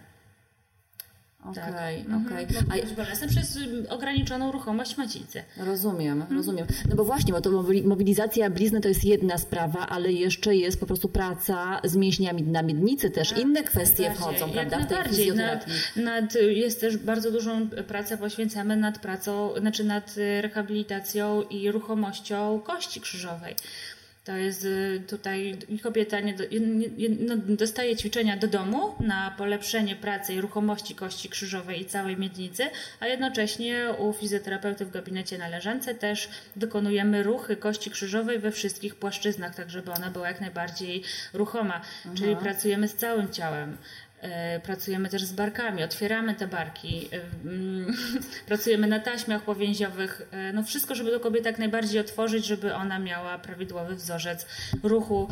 Okej, 1.50 2.00
Mhm. 2.00 2.26
okej. 2.26 2.46
A 2.70 2.86
być 2.86 2.94
bolesne 2.94 3.28
przez 3.28 3.56
y, 3.56 3.88
ograniczoną 3.88 4.52
ruchomość 4.52 4.96
macicy. 4.96 5.42
Rozumiem, 5.56 6.24
rozumiem. 6.30 6.66
No 6.90 6.96
bo 6.96 7.04
właśnie, 7.04 7.32
bo 7.32 7.40
to 7.40 7.50
mobili- 7.50 7.84
mobilizacja 7.86 8.50
blizny 8.50 8.80
to 8.80 8.88
jest 8.88 9.04
jedna 9.04 9.38
sprawa, 9.38 9.86
ale 9.88 10.12
jeszcze 10.12 10.56
jest 10.56 10.80
po 10.80 10.86
prostu 10.86 11.08
praca 11.08 11.80
z 11.84 11.96
mięśniami 11.96 12.42
na 12.42 12.62
miednicy 12.62 13.10
też. 13.10 13.32
Inne 13.38 13.62
kwestie 13.62 14.14
wchodzą, 14.14 14.50
prawda, 14.50 14.78
w 14.78 15.16
tej. 15.16 15.32
Nad, 15.34 15.66
nad, 15.96 16.34
jest 16.34 16.80
też 16.80 16.96
bardzo 16.96 17.30
dużą 17.30 17.68
pracę 17.68 18.18
poświęcamy 18.18 18.76
nad 18.76 18.98
pracą, 18.98 19.50
znaczy 19.60 19.84
nad 19.84 20.18
y, 20.18 20.42
rehabilitacją 20.42 21.42
i 21.42 21.70
ruchomością 21.70 22.60
kości 22.64 23.00
krzyżowej. 23.00 23.54
To 24.26 24.36
jest 24.36 24.64
y, 24.64 25.02
tutaj 25.08 25.58
kobieta 25.82 26.20
nie, 26.20 26.34
do, 26.34 26.44
nie, 26.98 27.08
no, 27.08 27.36
dostaje 27.36 27.96
ćwiczenia 27.96 28.36
do 28.36 28.46
domu 28.46 28.94
na 29.00 29.34
polepszenie 29.38 29.96
pracy 29.96 30.34
i 30.34 30.40
ruchomości 30.40 30.94
kości 30.94 31.28
krzyżowej 31.28 31.80
i 31.80 31.84
całej 31.84 32.16
miednicy, 32.16 32.64
a 33.00 33.06
jednocześnie 33.06 33.94
u 33.98 34.12
fizjoterapeuty 34.12 34.84
w 34.84 34.90
gabinecie 34.90 35.38
na 35.38 35.48
leżance 35.48 35.94
też 35.94 36.28
wykonujemy 36.56 37.22
ruchy 37.22 37.56
kości 37.56 37.90
krzyżowej 37.90 38.38
we 38.38 38.50
wszystkich 38.50 38.94
płaszczyznach, 38.94 39.54
tak 39.54 39.70
żeby 39.70 39.92
ona 39.92 40.10
była 40.10 40.28
jak 40.28 40.40
najbardziej 40.40 41.02
ruchoma. 41.32 41.80
Czyli 42.14 42.36
pracujemy 42.36 42.88
z 42.88 42.94
całym 42.94 43.32
ciałem. 43.32 43.76
E, 44.20 44.60
Pracujemy 44.60 45.08
też 45.08 45.24
z 45.24 45.32
barkami, 45.32 45.82
otwieramy 45.82 46.34
te 46.34 46.46
barki, 46.46 47.08
e, 47.12 47.20
mm, 47.48 47.96
pracujemy 48.48 48.86
na 48.86 49.00
taśmach 49.00 49.42
powięziowych. 49.42 50.22
e, 50.32 50.52
No 50.52 50.62
wszystko, 50.62 50.94
żeby 50.94 51.10
do 51.10 51.20
kobiety 51.20 51.48
jak 51.48 51.58
najbardziej 51.58 52.00
otworzyć, 52.00 52.44
żeby 52.46 52.74
ona 52.74 52.98
miała 52.98 53.38
prawidłowy 53.38 53.94
wzorzec 53.94 54.46
ruchu, 54.82 55.28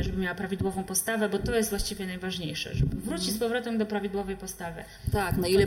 żeby 0.00 0.18
miała 0.18 0.34
prawidłową 0.34 0.84
postawę, 0.84 1.28
bo 1.28 1.38
to 1.38 1.56
jest 1.56 1.70
właściwie 1.70 2.06
najważniejsze, 2.06 2.74
żeby 2.74 2.96
wrócić 2.96 3.30
z 3.30 3.38
powrotem 3.38 3.78
do 3.78 3.86
prawidłowej 3.86 4.36
postawy. 4.36 4.84
Tak, 5.12 5.36
no 5.36 5.46
ile, 5.46 5.66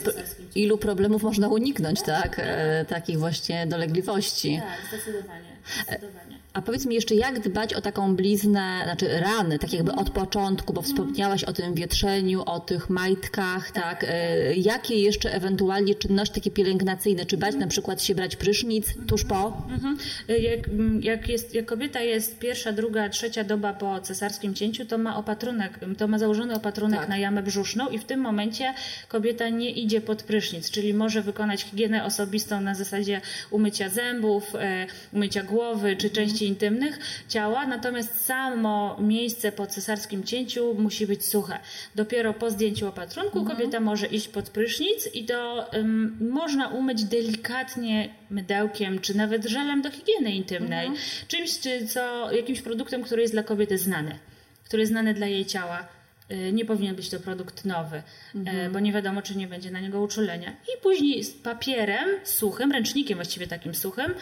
ilu 0.55 0.77
problemów 0.77 1.23
można 1.23 1.47
uniknąć, 1.47 2.01
tak? 2.01 2.35
E, 2.39 2.85
takich 2.85 3.19
właśnie 3.19 3.67
dolegliwości. 3.67 4.61
Tak, 4.61 4.87
zdecydowanie. 4.99 5.49
zdecydowanie. 5.87 6.37
A 6.53 6.61
powiedz 6.61 6.85
mi 6.85 6.95
jeszcze, 6.95 7.15
jak 7.15 7.39
dbać 7.39 7.73
o 7.73 7.81
taką 7.81 8.15
bliznę, 8.15 8.81
znaczy 8.83 9.19
rany, 9.19 9.59
tak 9.59 9.73
jakby 9.73 9.91
od 9.91 10.09
początku, 10.09 10.73
bo 10.73 10.81
wspomniałaś 10.81 11.43
o 11.43 11.53
tym 11.53 11.73
wietrzeniu, 11.73 12.41
o 12.45 12.56
tych 12.59 12.89
majtkach, 12.89 13.71
tak? 13.71 14.05
E, 14.07 14.53
Jakie 14.55 14.95
jeszcze 14.95 15.33
ewentualnie 15.33 15.95
czynności 15.95 16.35
takie 16.35 16.51
pielęgnacyjne, 16.51 17.25
czy 17.25 17.37
bać 17.37 17.55
na 17.55 17.67
przykład 17.67 18.01
się 18.03 18.15
brać 18.15 18.35
prysznic 18.35 18.85
tuż 19.07 19.23
po? 19.23 19.63
Mhm. 19.69 19.97
Jak, 20.27 20.59
jak, 20.99 21.29
jest, 21.29 21.53
jak 21.53 21.65
kobieta 21.65 22.01
jest 22.01 22.39
pierwsza, 22.39 22.71
druga, 22.71 23.09
trzecia 23.09 23.43
doba 23.43 23.73
po 23.73 23.99
cesarskim 23.99 24.53
cięciu, 24.53 24.85
to 24.85 24.97
ma 24.97 25.17
opatrunek, 25.17 25.79
to 25.97 26.07
ma 26.07 26.19
założony 26.19 26.55
opatrunek 26.55 26.99
Tak. 26.99 27.09
na 27.09 27.17
jamę 27.17 27.43
brzuszną 27.43 27.87
i 27.89 27.99
w 27.99 28.03
tym 28.03 28.19
momencie 28.19 28.73
kobieta 29.07 29.49
nie 29.49 29.71
idzie 29.71 30.01
pod 30.01 30.23
prysznic, 30.23 30.71
czyli 30.71 30.93
może 30.93 31.21
wykonać 31.21 31.61
higienę 31.63 32.05
osobistą 32.05 32.61
na 32.61 32.75
zasadzie 32.75 33.21
umycia 33.51 33.89
zębów, 33.89 34.55
e, 34.55 34.87
umycia 35.13 35.43
głowy 35.43 35.95
czy 35.95 36.09
części 36.09 36.47
intymnych 36.47 36.99
ciała, 37.29 37.67
natomiast 37.67 38.25
samo 38.25 38.97
miejsce 38.99 39.51
po 39.51 39.67
cesarskim 39.67 40.23
cięciu 40.23 40.73
musi 40.73 41.07
być 41.07 41.25
suche. 41.25 41.59
Dopiero 41.95 42.33
po 42.33 42.46
zdjęciu 42.49 42.87
opatrunku 42.87 43.45
kobieta 43.45 43.79
może 43.79 44.07
iść 44.07 44.27
pod 44.27 44.49
prysznic 44.49 45.09
i 45.13 45.25
to 45.25 45.65
ym, 45.73 46.17
można 46.31 46.67
umyć 46.67 47.03
delikatnie 47.03 48.09
mydełkiem, 48.29 48.99
czy 48.99 49.17
nawet 49.17 49.45
żelem 49.45 49.81
do 49.81 49.91
higieny 49.91 50.31
intymnej. 50.31 50.87
Czymś, 51.27 51.59
czy 51.59 51.87
co, 51.87 52.31
jakimś 52.31 52.61
produktem, 52.61 53.03
który 53.03 53.21
jest 53.21 53.33
dla 53.33 53.43
kobiety 53.43 53.77
znany, 53.77 54.19
który 54.63 54.81
jest 54.81 54.91
znany 54.91 55.13
dla 55.13 55.27
jej 55.27 55.45
ciała. 55.45 55.87
Y, 56.31 56.51
Nie 56.53 56.65
powinien 56.65 56.95
być 56.95 57.09
to 57.09 57.19
produkt 57.19 57.65
nowy, 57.65 58.03
e, 58.45 58.69
bo 58.69 58.79
nie 58.79 58.93
wiadomo, 58.93 59.21
czy 59.21 59.37
nie 59.37 59.47
będzie 59.47 59.71
na 59.71 59.79
niego 59.79 60.01
uczulenia. 60.01 60.49
I 60.49 60.81
później 60.81 61.23
z 61.23 61.31
papierem 61.31 62.09
suchym, 62.23 62.71
ręcznikiem 62.71 63.15
właściwie 63.17 63.47
takim 63.47 63.75
suchym, 63.75 64.13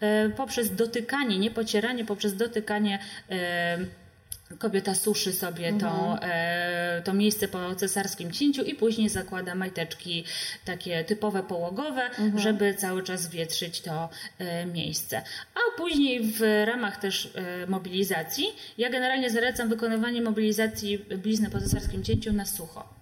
e, 0.00 0.28
poprzez 0.30 0.74
dotykanie, 0.74 1.38
nie 1.38 1.50
pocieranie, 1.50 2.04
poprzez 2.04 2.36
dotykanie 2.36 2.98
kobieta 4.58 4.94
suszy 4.94 5.32
sobie 5.32 5.72
tą, 5.72 6.20
e, 6.20 7.02
to 7.04 7.14
miejsce 7.14 7.48
po 7.48 7.74
cesarskim 7.74 8.32
cięciu 8.32 8.62
i 8.62 8.74
później 8.74 9.08
zakłada 9.08 9.54
majteczki 9.54 10.24
takie 10.64 11.04
typowe 11.04 11.42
połogowe, 11.42 12.10
żeby 12.36 12.74
cały 12.74 13.02
czas 13.02 13.28
wietrzyć 13.30 13.80
to 13.80 14.08
e, 14.38 14.66
miejsce. 14.66 15.22
A 15.54 15.78
później 15.78 16.20
w 16.22 16.40
ramach 16.66 16.96
też 16.96 17.32
e, 17.34 17.66
mobilizacji, 17.66 18.46
ja 18.78 18.90
generalnie 18.90 19.30
zalecam 19.30 19.68
wykonywanie 19.68 20.22
mobilizacji 20.22 20.98
blizny 20.98 21.50
po 21.50 21.60
cesarskim 21.60 22.04
cięciu 22.04 22.32
na 22.32 22.46
sucho 22.46 23.01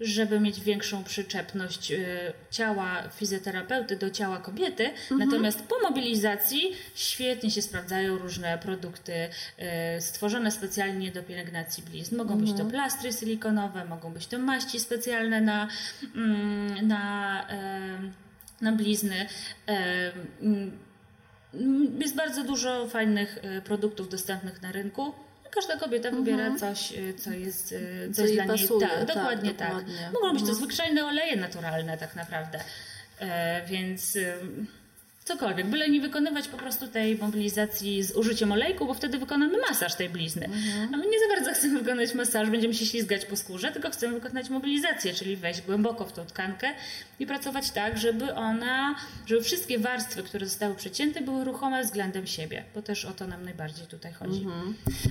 żeby 0.00 0.40
mieć 0.40 0.60
większą 0.60 1.04
przyczepność 1.04 1.92
e, 1.92 1.98
ciała 2.50 3.02
fizjoterapeuty 3.16 3.96
do 3.96 4.10
ciała 4.10 4.38
kobiety. 4.38 4.90
Natomiast 5.18 5.62
po 5.62 5.78
mobilizacji 5.88 6.72
świetnie 6.94 7.50
się 7.50 7.62
sprawdzają 7.62 8.18
różne 8.18 8.58
produkty 8.58 9.12
e, 9.58 10.00
stworzone 10.00 10.50
specjalnie 10.50 11.12
do 11.12 11.22
pielęgnacji 11.22 11.82
blizn. 11.82 12.16
Mogą 12.16 12.38
być 12.38 12.52
to 12.52 12.64
plastry 12.64 13.12
silikonowe, 13.12 13.84
mogą 13.84 14.12
być 14.12 14.26
to 14.26 14.38
maści 14.38 14.80
specjalne 14.80 15.40
na, 15.40 15.68
mm, 16.14 16.88
na, 16.88 17.48
e, 17.50 17.98
na 18.60 18.72
blizny. 18.72 19.26
Mm, 20.40 20.78
Jest 22.00 22.16
bardzo 22.16 22.44
dużo 22.44 22.88
fajnych 22.88 23.38
produktów 23.64 24.08
dostępnych 24.08 24.62
na 24.62 24.72
rynku. 24.72 25.14
Każda 25.54 25.76
kobieta 25.76 26.10
wybiera 26.10 26.56
coś, 26.56 26.92
e, 26.92 27.14
co 27.14 27.30
jest, 27.30 27.74
e, 28.08 28.14
co 28.14 28.22
Co 28.26 28.32
dla 28.32 28.44
pasuje, 28.46 28.68
niej. 28.70 28.88
tak, 28.88 29.06
Tak, 29.06 29.16
dokładnie 29.16 29.54
tak. 29.54 29.68
dokładnie. 29.68 30.10
Mogą 30.12 30.32
być 30.32 30.46
to 30.46 30.54
zwyczajne 30.54 31.06
oleje 31.06 31.36
naturalne 31.36 31.98
tak 31.98 32.16
naprawdę. 32.16 32.60
E, 33.20 33.66
więc 33.66 34.18
Cokolwiek, 35.24 35.66
byle 35.66 35.88
nie 35.88 36.00
wykonywać 36.00 36.48
po 36.48 36.56
prostu 36.56 36.88
tej 36.88 37.18
mobilizacji 37.18 38.02
z 38.02 38.16
użyciem 38.16 38.52
olejku, 38.52 38.86
bo 38.86 38.94
wtedy 38.94 39.18
wykonamy 39.18 39.58
masaż 39.68 39.94
tej 39.94 40.08
blizny. 40.08 40.48
A 40.94 40.96
my 40.96 41.06
nie 41.06 41.18
za 41.18 41.34
bardzo 41.34 41.52
chcemy 41.58 41.78
wykonać 41.78 42.14
masaż, 42.14 42.50
będziemy 42.50 42.74
się 42.74 42.86
ślizgać 42.86 43.24
po 43.24 43.36
skórze, 43.36 43.72
tylko 43.72 43.90
chcemy 43.90 44.20
wykonać 44.20 44.50
mobilizację, 44.50 45.14
czyli 45.14 45.36
wejść 45.36 45.60
głęboko 45.62 46.04
w 46.04 46.12
tą 46.12 46.26
tkankę 46.26 46.66
i 47.20 47.26
pracować 47.26 47.70
tak, 47.70 47.98
żeby 47.98 48.34
ona, 48.34 48.94
żeby 49.26 49.42
wszystkie 49.42 49.78
warstwy, 49.78 50.22
które 50.22 50.46
zostały 50.46 50.74
przecięte, 50.74 51.20
były 51.20 51.44
ruchome 51.44 51.82
względem 51.84 52.26
siebie, 52.26 52.64
bo 52.74 52.82
też 52.82 53.04
o 53.04 53.12
to 53.12 53.26
nam 53.26 53.44
najbardziej 53.44 53.86
tutaj 53.86 54.12
chodzi. 54.12 54.46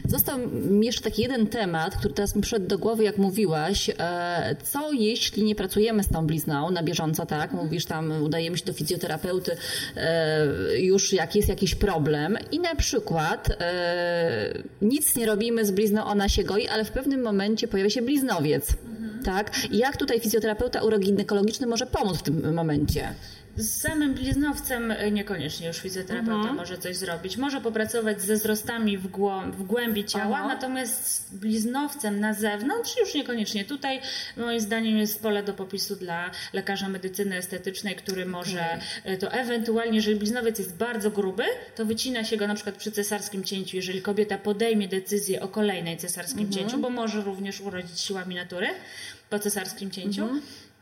Został 0.05 0.39
mi 0.49 0.85
jeszcze 0.85 1.01
taki 1.01 1.21
jeden 1.21 1.47
temat, 1.47 1.95
który 1.95 2.13
teraz 2.13 2.35
mi 2.35 2.41
przyszedł 2.41 2.67
do 2.67 2.77
głowy, 2.77 3.03
jak 3.03 3.17
mówiłaś. 3.17 3.89
E, 3.99 4.55
Co 4.63 4.91
jeśli 4.91 5.43
nie 5.43 5.55
pracujemy 5.55 6.03
z 6.03 6.09
tą 6.09 6.27
blizną 6.27 6.71
na 6.71 6.83
bieżąco, 6.83 7.25
tak? 7.25 7.51
Mówisz 7.51 7.85
tam, 7.85 8.23
udajemy 8.23 8.57
się 8.57 8.65
do 8.65 8.73
fizjoterapeuty 8.73 9.57
e, 9.95 10.02
już 10.77 11.13
jak 11.13 11.35
jest 11.35 11.49
jakiś 11.49 11.75
problem 11.75 12.37
i 12.51 12.59
na 12.59 12.75
przykład 12.75 13.49
e, 13.59 14.53
nic 14.81 15.15
nie 15.15 15.25
robimy 15.25 15.65
z 15.65 15.71
blizną, 15.71 16.03
ona 16.03 16.29
się 16.29 16.43
goi, 16.43 16.67
ale 16.67 16.85
w 16.85 16.91
pewnym 16.91 17.21
momencie 17.21 17.67
pojawia 17.67 17.89
się 17.89 18.01
bliznowiec. 18.01 18.73
Tak? 19.25 19.51
Jak 19.71 19.97
tutaj 19.97 20.19
fizjoterapeuta 20.19 20.83
uroginekologiczny 20.83 21.67
może 21.67 21.85
pomóc 21.85 22.17
w 22.17 22.23
tym 22.23 22.53
momencie? 22.53 23.13
Z 23.57 23.81
samym 23.81 24.13
bliznowcem 24.13 24.91
y, 24.91 25.11
niekoniecznie 25.11 25.67
już 25.67 25.77
fizjoterapeuta 25.77 26.35
Mhm. 26.35 26.55
może 26.55 26.77
coś 26.77 26.95
zrobić. 26.97 27.37
Może 27.37 27.61
popracować 27.61 28.21
ze 28.21 28.35
wzrostami 28.35 28.97
w, 28.97 29.07
głą- 29.07 29.51
w 29.51 29.63
głębi 29.63 30.05
ciała, 30.05 30.37
Aha. 30.39 30.47
natomiast 30.47 31.05
z 31.07 31.33
bliznowcem 31.33 32.19
na 32.19 32.33
zewnątrz 32.33 32.97
już 32.99 33.13
niekoniecznie. 33.13 33.65
Tutaj 33.65 34.01
moim 34.37 34.59
zdaniem 34.59 34.97
jest 34.97 35.21
pole 35.21 35.43
do 35.43 35.53
popisu 35.53 35.95
dla 35.95 36.31
lekarza 36.53 36.89
medycyny 36.89 37.37
estetycznej, 37.37 37.95
który 37.95 38.25
może 38.25 38.79
y, 39.05 39.17
to 39.17 39.31
ewentualnie, 39.31 39.95
jeżeli 39.95 40.15
bliznowiec 40.15 40.59
jest 40.59 40.75
bardzo 40.75 41.11
gruby, 41.11 41.43
to 41.75 41.85
wycina 41.85 42.23
się 42.23 42.37
go 42.37 42.47
na 42.47 42.55
przykład 42.55 42.75
przy 42.75 42.91
cesarskim 42.91 43.43
cięciu, 43.43 43.75
jeżeli 43.77 44.01
kobieta 44.01 44.37
podejmie 44.37 44.87
decyzję 44.87 45.41
o 45.41 45.47
kolejnej 45.47 45.97
cesarskim 45.97 46.39
Mhm. 46.45 46.53
cięciu, 46.59 46.77
bo 46.81 46.89
może 46.89 47.21
również 47.21 47.61
urodzić 47.61 47.99
siłami 47.99 48.35
natury 48.35 48.67
po 49.29 49.39
cesarskim 49.39 49.91
cięciu. 49.91 50.29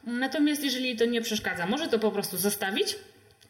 Natomiast 0.03 0.63
jeżeli 0.63 0.96
to 0.96 1.05
nie 1.05 1.22
przeszkadza, 1.22 1.65
może 1.65 1.88
to 1.88 2.00
po 2.00 2.12
prostu 2.12 2.38
zostawić. 2.38 2.96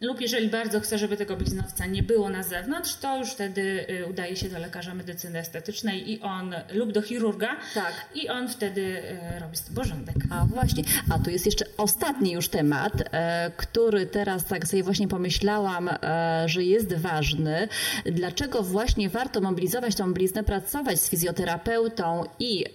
Lub 0.02 0.22
jeżeli 0.22 0.50
bardzo 0.50 0.80
chce, 0.80 0.98
żeby 0.98 1.18
tego 1.18 1.38
bliznowca 1.38 1.86
nie 1.86 2.04
było 2.04 2.30
na 2.30 2.44
zewnątrz, 2.44 2.96
to 2.96 3.18
już 3.18 3.32
wtedy 3.32 3.86
y, 3.90 4.06
udaje 4.06 4.36
się 4.36 4.50
do 4.50 4.60
lekarza 4.60 4.94
medycyny 4.94 5.40
estetycznej 5.40 6.12
i 6.12 6.22
on, 6.22 6.56
lub 6.74 6.92
do 6.92 7.02
chirurga, 7.02 7.58
Tak. 7.74 7.94
i 8.16 8.30
on 8.30 8.50
wtedy 8.50 8.82
y, 8.82 9.40
robi 9.40 9.58
z 9.58 9.62
tym 9.62 9.76
porządek. 9.76 10.16
A 10.30 10.46
właśnie, 10.46 10.84
a 11.10 11.20
tu 11.20 11.30
jest 11.30 11.46
jeszcze 11.46 11.66
ostatni 11.78 12.32
już 12.32 12.50
temat, 12.50 12.94
e, 13.12 13.52
który 13.58 14.06
teraz 14.06 14.46
tak 14.46 14.68
sobie 14.68 14.84
właśnie 14.84 15.08
pomyślałam, 15.08 15.90
e, 15.90 16.44
że 16.46 16.64
jest 16.64 16.94
ważny. 16.94 17.68
Dlaczego 18.06 18.64
właśnie 18.64 19.10
warto 19.10 19.42
mobilizować 19.42 19.96
tą 19.96 20.14
bliznę, 20.14 20.44
pracować 20.44 21.00
z 21.00 21.10
fizjoterapeutą 21.10 22.24
i 22.40 22.66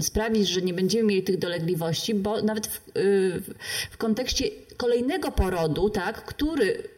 sprawić, 0.00 0.48
że 0.48 0.62
nie 0.62 0.74
będziemy 0.74 1.04
mieli 1.04 1.22
tych 1.22 1.38
dolegliwości, 1.38 2.14
bo 2.14 2.42
nawet 2.42 2.66
w, 2.66 2.96
y, 2.96 3.42
w 3.90 3.96
kontekście 3.96 4.44
kolejnego 4.76 5.32
porodu, 5.32 5.90
tak, 5.90 6.24
który 6.24 6.88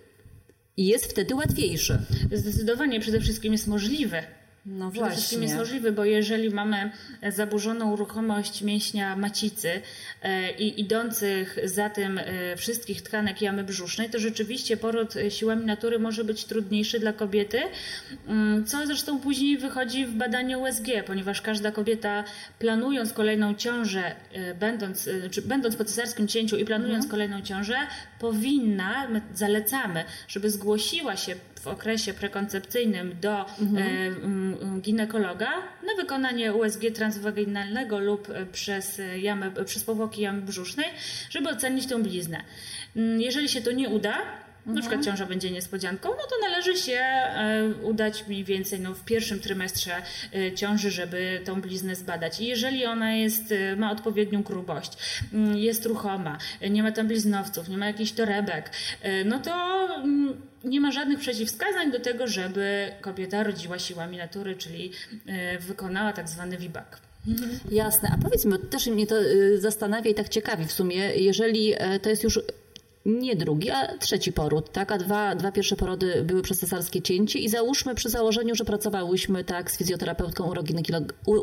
jest 0.76 1.04
wtedy 1.04 1.34
łatwiejszy. 1.34 1.98
Zdecydowanie 2.32 3.00
przede 3.00 3.20
wszystkim 3.20 3.52
jest 3.52 3.66
możliwy. 3.66 4.22
No 4.66 4.90
Przede 4.90 5.10
wszystkim 5.10 5.42
jest 5.42 5.56
możliwy, 5.56 5.92
bo 5.92 6.04
jeżeli 6.04 6.50
mamy 6.50 6.90
zaburzoną 7.28 7.96
ruchomość 7.96 8.62
mięśnia 8.62 9.16
macicy 9.16 9.82
e, 10.22 10.50
i 10.50 10.80
idących 10.80 11.58
za 11.64 11.90
tym 11.90 12.18
e, 12.18 12.56
wszystkich 12.56 13.02
tkanek 13.02 13.42
jamy 13.42 13.64
brzusznej, 13.64 14.10
to 14.10 14.18
rzeczywiście 14.18 14.76
poród 14.76 15.14
siłami 15.28 15.66
natury 15.66 15.98
może 15.98 16.24
być 16.24 16.44
trudniejszy 16.44 17.00
dla 17.00 17.12
kobiety, 17.12 17.60
mm, 18.26 18.64
co 18.64 18.86
zresztą 18.86 19.20
później 19.20 19.58
wychodzi 19.58 20.06
w 20.06 20.14
badaniu 20.14 20.62
USG, 20.62 20.86
ponieważ 21.06 21.42
każda 21.42 21.72
kobieta 21.72 22.24
planując 22.58 23.12
kolejną 23.12 23.54
ciążę, 23.54 24.16
e, 24.32 24.54
będąc, 24.54 25.08
czy 25.30 25.42
będąc 25.42 25.76
po 25.76 25.84
cesarskim 25.84 26.28
cięciu 26.28 26.56
i 26.56 26.64
planując 26.64 27.06
kolejną 27.06 27.42
ciążę, 27.42 27.76
powinna, 28.18 29.08
my 29.08 29.20
zalecamy, 29.34 30.04
żeby 30.28 30.50
zgłosiła 30.50 31.16
się 31.16 31.34
w 31.58 31.66
okresie 31.66 32.14
prekoncepcyjnym 32.14 33.16
do 33.20 33.40
e, 33.40 33.46
mm, 33.64 34.80
ginekologa 34.80 35.50
na 35.86 36.02
wykonanie 36.02 36.54
USG 36.54 36.80
transwaginalnego 36.94 37.98
lub 37.98 38.30
e, 38.30 38.46
przez 38.46 39.00
e, 39.00 39.18
jamę, 39.18 39.50
przez 39.64 39.84
powłoki 39.84 40.22
jamy 40.22 40.42
brzusznej, 40.42 40.86
żeby 41.30 41.48
ocenić 41.48 41.86
tą 41.86 42.02
bliznę. 42.02 42.42
Mm, 42.96 43.20
Jeżeli 43.20 43.48
się 43.48 43.60
to 43.60 43.72
nie 43.72 43.88
uda, 43.88 44.22
na 44.66 44.80
przykład 44.80 45.04
ciąża 45.04 45.26
będzie 45.26 45.50
niespodzianką, 45.50 46.08
no 46.08 46.22
to 46.30 46.48
należy 46.50 46.76
się 46.76 46.98
e, 46.98 47.68
udać 47.82 48.26
mniej 48.26 48.44
więcej 48.44 48.80
no, 48.80 48.94
w 48.94 49.04
pierwszym 49.04 49.40
trymestrze 49.40 49.92
e, 50.34 50.52
ciąży, 50.52 50.90
żeby 50.90 51.40
tą 51.44 51.60
bliznę 51.60 51.94
zbadać. 51.94 52.40
I 52.40 52.46
jeżeli 52.46 52.86
ona 52.86 53.14
jest, 53.14 53.52
e, 53.52 53.76
ma 53.76 53.92
odpowiednią 53.92 54.42
grubość, 54.42 54.92
mm, 55.32 55.56
jest 55.56 55.86
ruchoma, 55.86 56.38
nie 56.70 56.82
ma 56.82 56.92
tam 56.92 57.08
bliznowców, 57.08 57.68
nie 57.68 57.78
ma 57.78 57.86
jakichś 57.86 58.12
torebek, 58.12 58.70
no 59.24 59.38
to 59.38 59.54
mm, 59.96 60.40
nie 60.64 60.80
ma 60.80 60.92
żadnych 60.92 61.18
przeciwwskazań 61.18 61.92
do 61.92 62.00
tego, 62.00 62.26
żeby 62.26 62.92
kobieta 63.00 63.42
rodziła 63.42 63.78
siłami 63.78 64.16
natury, 64.16 64.56
czyli 64.56 64.92
wykonała 65.60 66.12
tak 66.12 66.28
zwany 66.28 66.58
VBAC. 66.58 66.86
Jasne, 67.70 68.10
a 68.14 68.22
powiedz 68.22 68.44
mi, 68.44 68.50
bo 68.50 68.58
też 68.58 68.86
mnie 68.86 69.06
to 69.06 69.20
y, 69.22 69.60
zastanawia 69.60 70.10
i 70.10 70.14
tak 70.14 70.28
ciekawi 70.28 70.66
w 70.66 70.72
sumie, 70.72 70.96
jeżeli 71.16 71.74
to 72.02 72.10
jest 72.10 72.24
już 72.24 72.40
nie 73.08 73.36
drugi, 73.36 73.70
a 73.70 73.98
trzeci 73.98 74.32
poród, 74.32 74.72
tak? 74.72 74.92
A 74.92 74.98
dwa, 74.98 75.34
dwa 75.34 75.52
pierwsze 75.52 75.76
porody 75.76 76.22
były 76.24 76.42
przez 76.42 76.58
cesarskie 76.58 77.02
cięcie 77.02 77.38
i 77.38 77.48
załóżmy 77.48 77.94
przy 77.94 78.08
założeniu, 78.08 78.54
że 78.54 78.64
pracowałyśmy 78.64 79.44
tak 79.44 79.70
z 79.70 79.78
fizjoterapeutką 79.78 80.52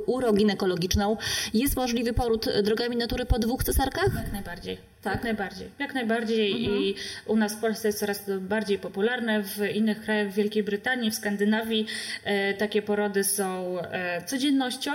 uroginekologiczną. 0.05 1.17
Jest 1.53 1.75
możliwy 1.75 2.13
poród 2.13 2.49
drogami 2.63 2.95
natury 2.95 3.25
po 3.25 3.39
dwóch 3.39 3.63
cesarkach? 3.63 4.13
Jak 4.15 4.33
najbardziej. 4.33 4.94
Tak? 5.05 5.13
Jak 5.15 5.23
najbardziej. 5.23 5.69
Jak 5.79 5.93
najbardziej 5.93 6.63
i 6.63 6.95
u 7.25 7.35
nas 7.35 7.53
w 7.55 7.59
Polsce 7.59 7.87
jest 7.87 7.99
coraz 7.99 8.25
to 8.25 8.39
bardziej 8.39 8.77
popularne. 8.79 9.43
W 9.43 9.59
innych 9.75 10.01
krajach, 10.01 10.29
w 10.31 10.35
Wielkiej 10.35 10.63
Brytanii, 10.63 11.11
w 11.11 11.15
Skandynawii 11.15 11.87
e, 12.23 12.53
takie 12.53 12.81
porody 12.81 13.23
są 13.23 13.79
e, 13.81 14.21
codziennością, 14.25 14.91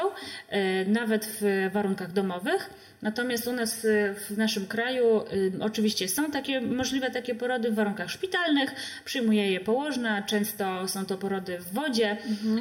e, 0.49 0.85
nawet 0.85 1.27
w 1.41 1.71
warunkach 1.73 2.13
domowych. 2.13 2.71
Natomiast 3.03 3.47
u 3.47 3.53
nas 3.53 3.87
w 4.29 4.39
naszym 4.39 4.67
kraju 4.67 5.21
e, 5.21 5.25
oczywiście 5.61 6.09
są 6.09 6.31
takie 6.31 6.61
możliwe 6.61 7.11
takie 7.11 7.35
porody 7.35 7.71
w 7.71 7.75
warunkach 7.75 8.11
szpitalnych. 8.11 8.71
Przyjmuje 9.05 9.53
je 9.53 9.61
położna, 9.61 10.23
często 10.23 10.89
są 10.89 11.07
to 11.07 11.19
porody 11.19 11.59
w 11.59 11.73
wodzie. 11.73 12.17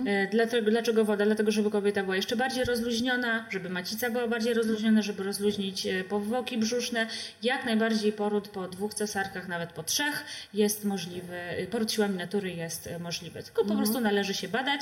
E, 0.06 0.28
Dlatego, 0.28 0.72
dlaczego 0.72 1.06
woda? 1.06 1.26
Dlatego, 1.26 1.52
żeby 1.52 1.70
kobieta 1.70 2.04
była 2.04 2.16
jeszcze 2.16 2.36
bardziej 2.36 2.64
rozluźniona, 2.64 3.46
żeby 3.50 3.70
macica 3.70 4.10
była 4.10 4.28
bardziej 4.28 4.54
rozluźniona, 4.54 5.02
żeby 5.02 5.24
rozluźnić 5.24 5.86
e, 5.86 6.04
powłoki 6.04 6.58
brzuszne. 6.58 7.08
Jak 7.44 7.66
najbardziej 7.66 8.12
poród 8.12 8.48
po 8.48 8.68
dwóch 8.68 8.94
cesarkach, 8.94 9.48
nawet 9.48 9.74
po 9.74 9.84
trzech 9.84 10.26
jest 10.54 10.86
możliwy, 10.86 11.38
poród 11.72 11.92
siłami 11.92 12.18
natury 12.18 12.52
jest 12.52 12.90
możliwy. 13.00 13.44
Tylko 13.44 13.66
po 13.66 13.76
prostu 13.76 14.00
należy 14.00 14.34
się 14.34 14.48
badać, 14.48 14.82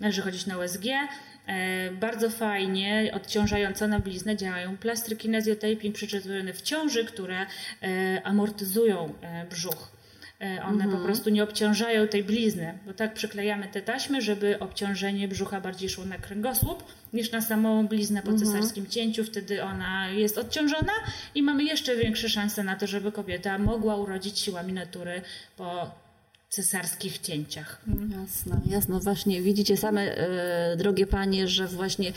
należy 0.00 0.22
chodzić 0.22 0.46
na 0.46 0.58
USG. 0.58 0.84
E, 1.46 1.90
Bardzo 1.90 2.30
fajnie 2.30 3.10
odciążająco 3.14 3.88
na 3.88 4.00
bliznę 4.00 4.36
działają 4.36 4.76
plastry 4.76 5.16
kinezjotaping 5.16 5.94
przyczepione 5.94 6.52
w 6.52 6.62
ciąży, 6.62 7.04
które 7.04 7.46
e, 7.82 8.20
amortyzują 8.24 9.14
e, 9.22 9.46
brzuch. 9.50 9.95
E, 10.40 10.64
One 10.64 10.88
po 10.88 10.96
prostu 10.96 11.30
nie 11.30 11.42
obciążają 11.42 12.08
tej 12.08 12.24
blizny, 12.24 12.78
bo 12.86 12.92
tak 12.92 13.14
przyklejamy 13.14 13.68
te 13.68 13.82
taśmy, 13.82 14.22
żeby 14.22 14.58
obciążenie 14.58 15.28
brzucha 15.28 15.60
bardziej 15.60 15.88
szło 15.88 16.04
na 16.04 16.18
kręgosłup 16.18 16.84
niż 17.12 17.32
na 17.32 17.40
samą 17.40 17.86
bliznę 17.86 18.22
po 18.22 18.34
cesarskim 18.34 18.86
cięciu. 18.86 19.24
Wtedy 19.24 19.62
ona 19.62 20.08
jest 20.08 20.38
odciążona 20.38 20.92
i 21.34 21.42
mamy 21.42 21.64
jeszcze 21.64 21.96
większe 21.96 22.28
szanse 22.28 22.64
na 22.64 22.76
to, 22.76 22.86
żeby 22.86 23.12
kobieta 23.12 23.58
mogła 23.58 23.96
urodzić 23.96 24.38
siłami 24.38 24.72
natury 24.72 25.22
po 25.56 25.90
cesarskich 26.56 27.18
cięciach. 27.18 27.80
Jasne, 28.20 28.60
jasno. 28.66 29.00
Właśnie 29.00 29.42
widzicie 29.42 29.76
same, 29.76 30.02
e, 30.02 30.76
drogie 30.76 31.06
panie, 31.06 31.48
że 31.48 31.66
właśnie 31.66 32.12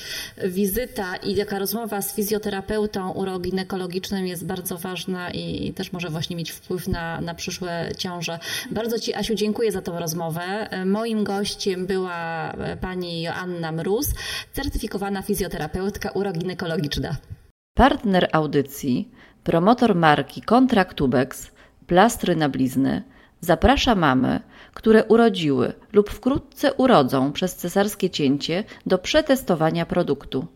wizyta 0.47 1.15
i 1.15 1.36
taka 1.36 1.60
rozmowa 1.60 2.02
z 2.02 2.15
fizjoterapeutą 2.15 3.12
uroginekologicznym 3.12 4.28
jest 4.28 4.45
bardzo 4.45 4.78
ważna 4.78 5.32
i, 5.32 5.67
i 5.67 5.73
też 5.73 5.91
może 5.91 6.10
właśnie 6.10 6.36
mieć 6.36 6.52
wpływ 6.52 6.88
na, 6.88 7.21
na 7.21 7.36
przyszłe 7.36 7.91
ciąże. 7.97 8.39
Bardzo 8.71 8.99
Ci, 8.99 9.13
Asiu, 9.13 9.36
dziękuję 9.36 9.71
za 9.71 9.82
tą 9.82 9.99
rozmowę. 9.99 10.41
E, 10.41 10.86
Moim 10.86 11.23
gościem 11.23 11.86
była 11.86 12.52
e, 12.52 12.78
pani 12.78 13.21
Joanna 13.21 13.71
Mróz, 13.71 14.08
certyfikowana 14.54 15.21
fizjoterapeutka 15.21 16.12
uroginekologiczna. 16.12 17.15
Partner 17.73 18.30
audycji, 18.32 19.12
promotor 19.43 19.95
marki 19.95 20.41
Kontraktubeks, 20.41 21.52
plastry 21.88 22.36
na 22.36 22.49
blizny, 22.49 23.04
zaprasza 23.41 23.95
mamy, 23.95 24.39
które 24.73 25.04
urodziły 25.04 25.73
lub 25.93 26.10
wkrótce 26.10 26.73
urodzą 26.73 27.32
przez 27.32 27.56
cesarskie 27.56 28.10
cięcie 28.10 28.63
do 28.86 28.97
przetestowania 28.97 29.86
produktu. 29.86 30.47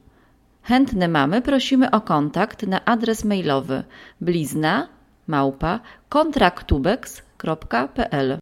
Chętne 0.64 1.08
mamy 1.08 1.42
prosimy 1.42 1.92
o 1.92 2.02
kontakt 2.02 2.64
na 2.64 2.86
adres 2.86 3.26
mailowy 3.26 3.84
blizna 4.22 4.88
małpa 5.28 5.80
kontraktubeks.pl 6.10 8.38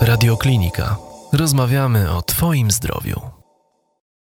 Radioklinika. 0.00 0.96
Rozmawiamy 1.32 2.10
o 2.10 2.22
Twoim 2.22 2.70
zdrowiu. 2.70 3.41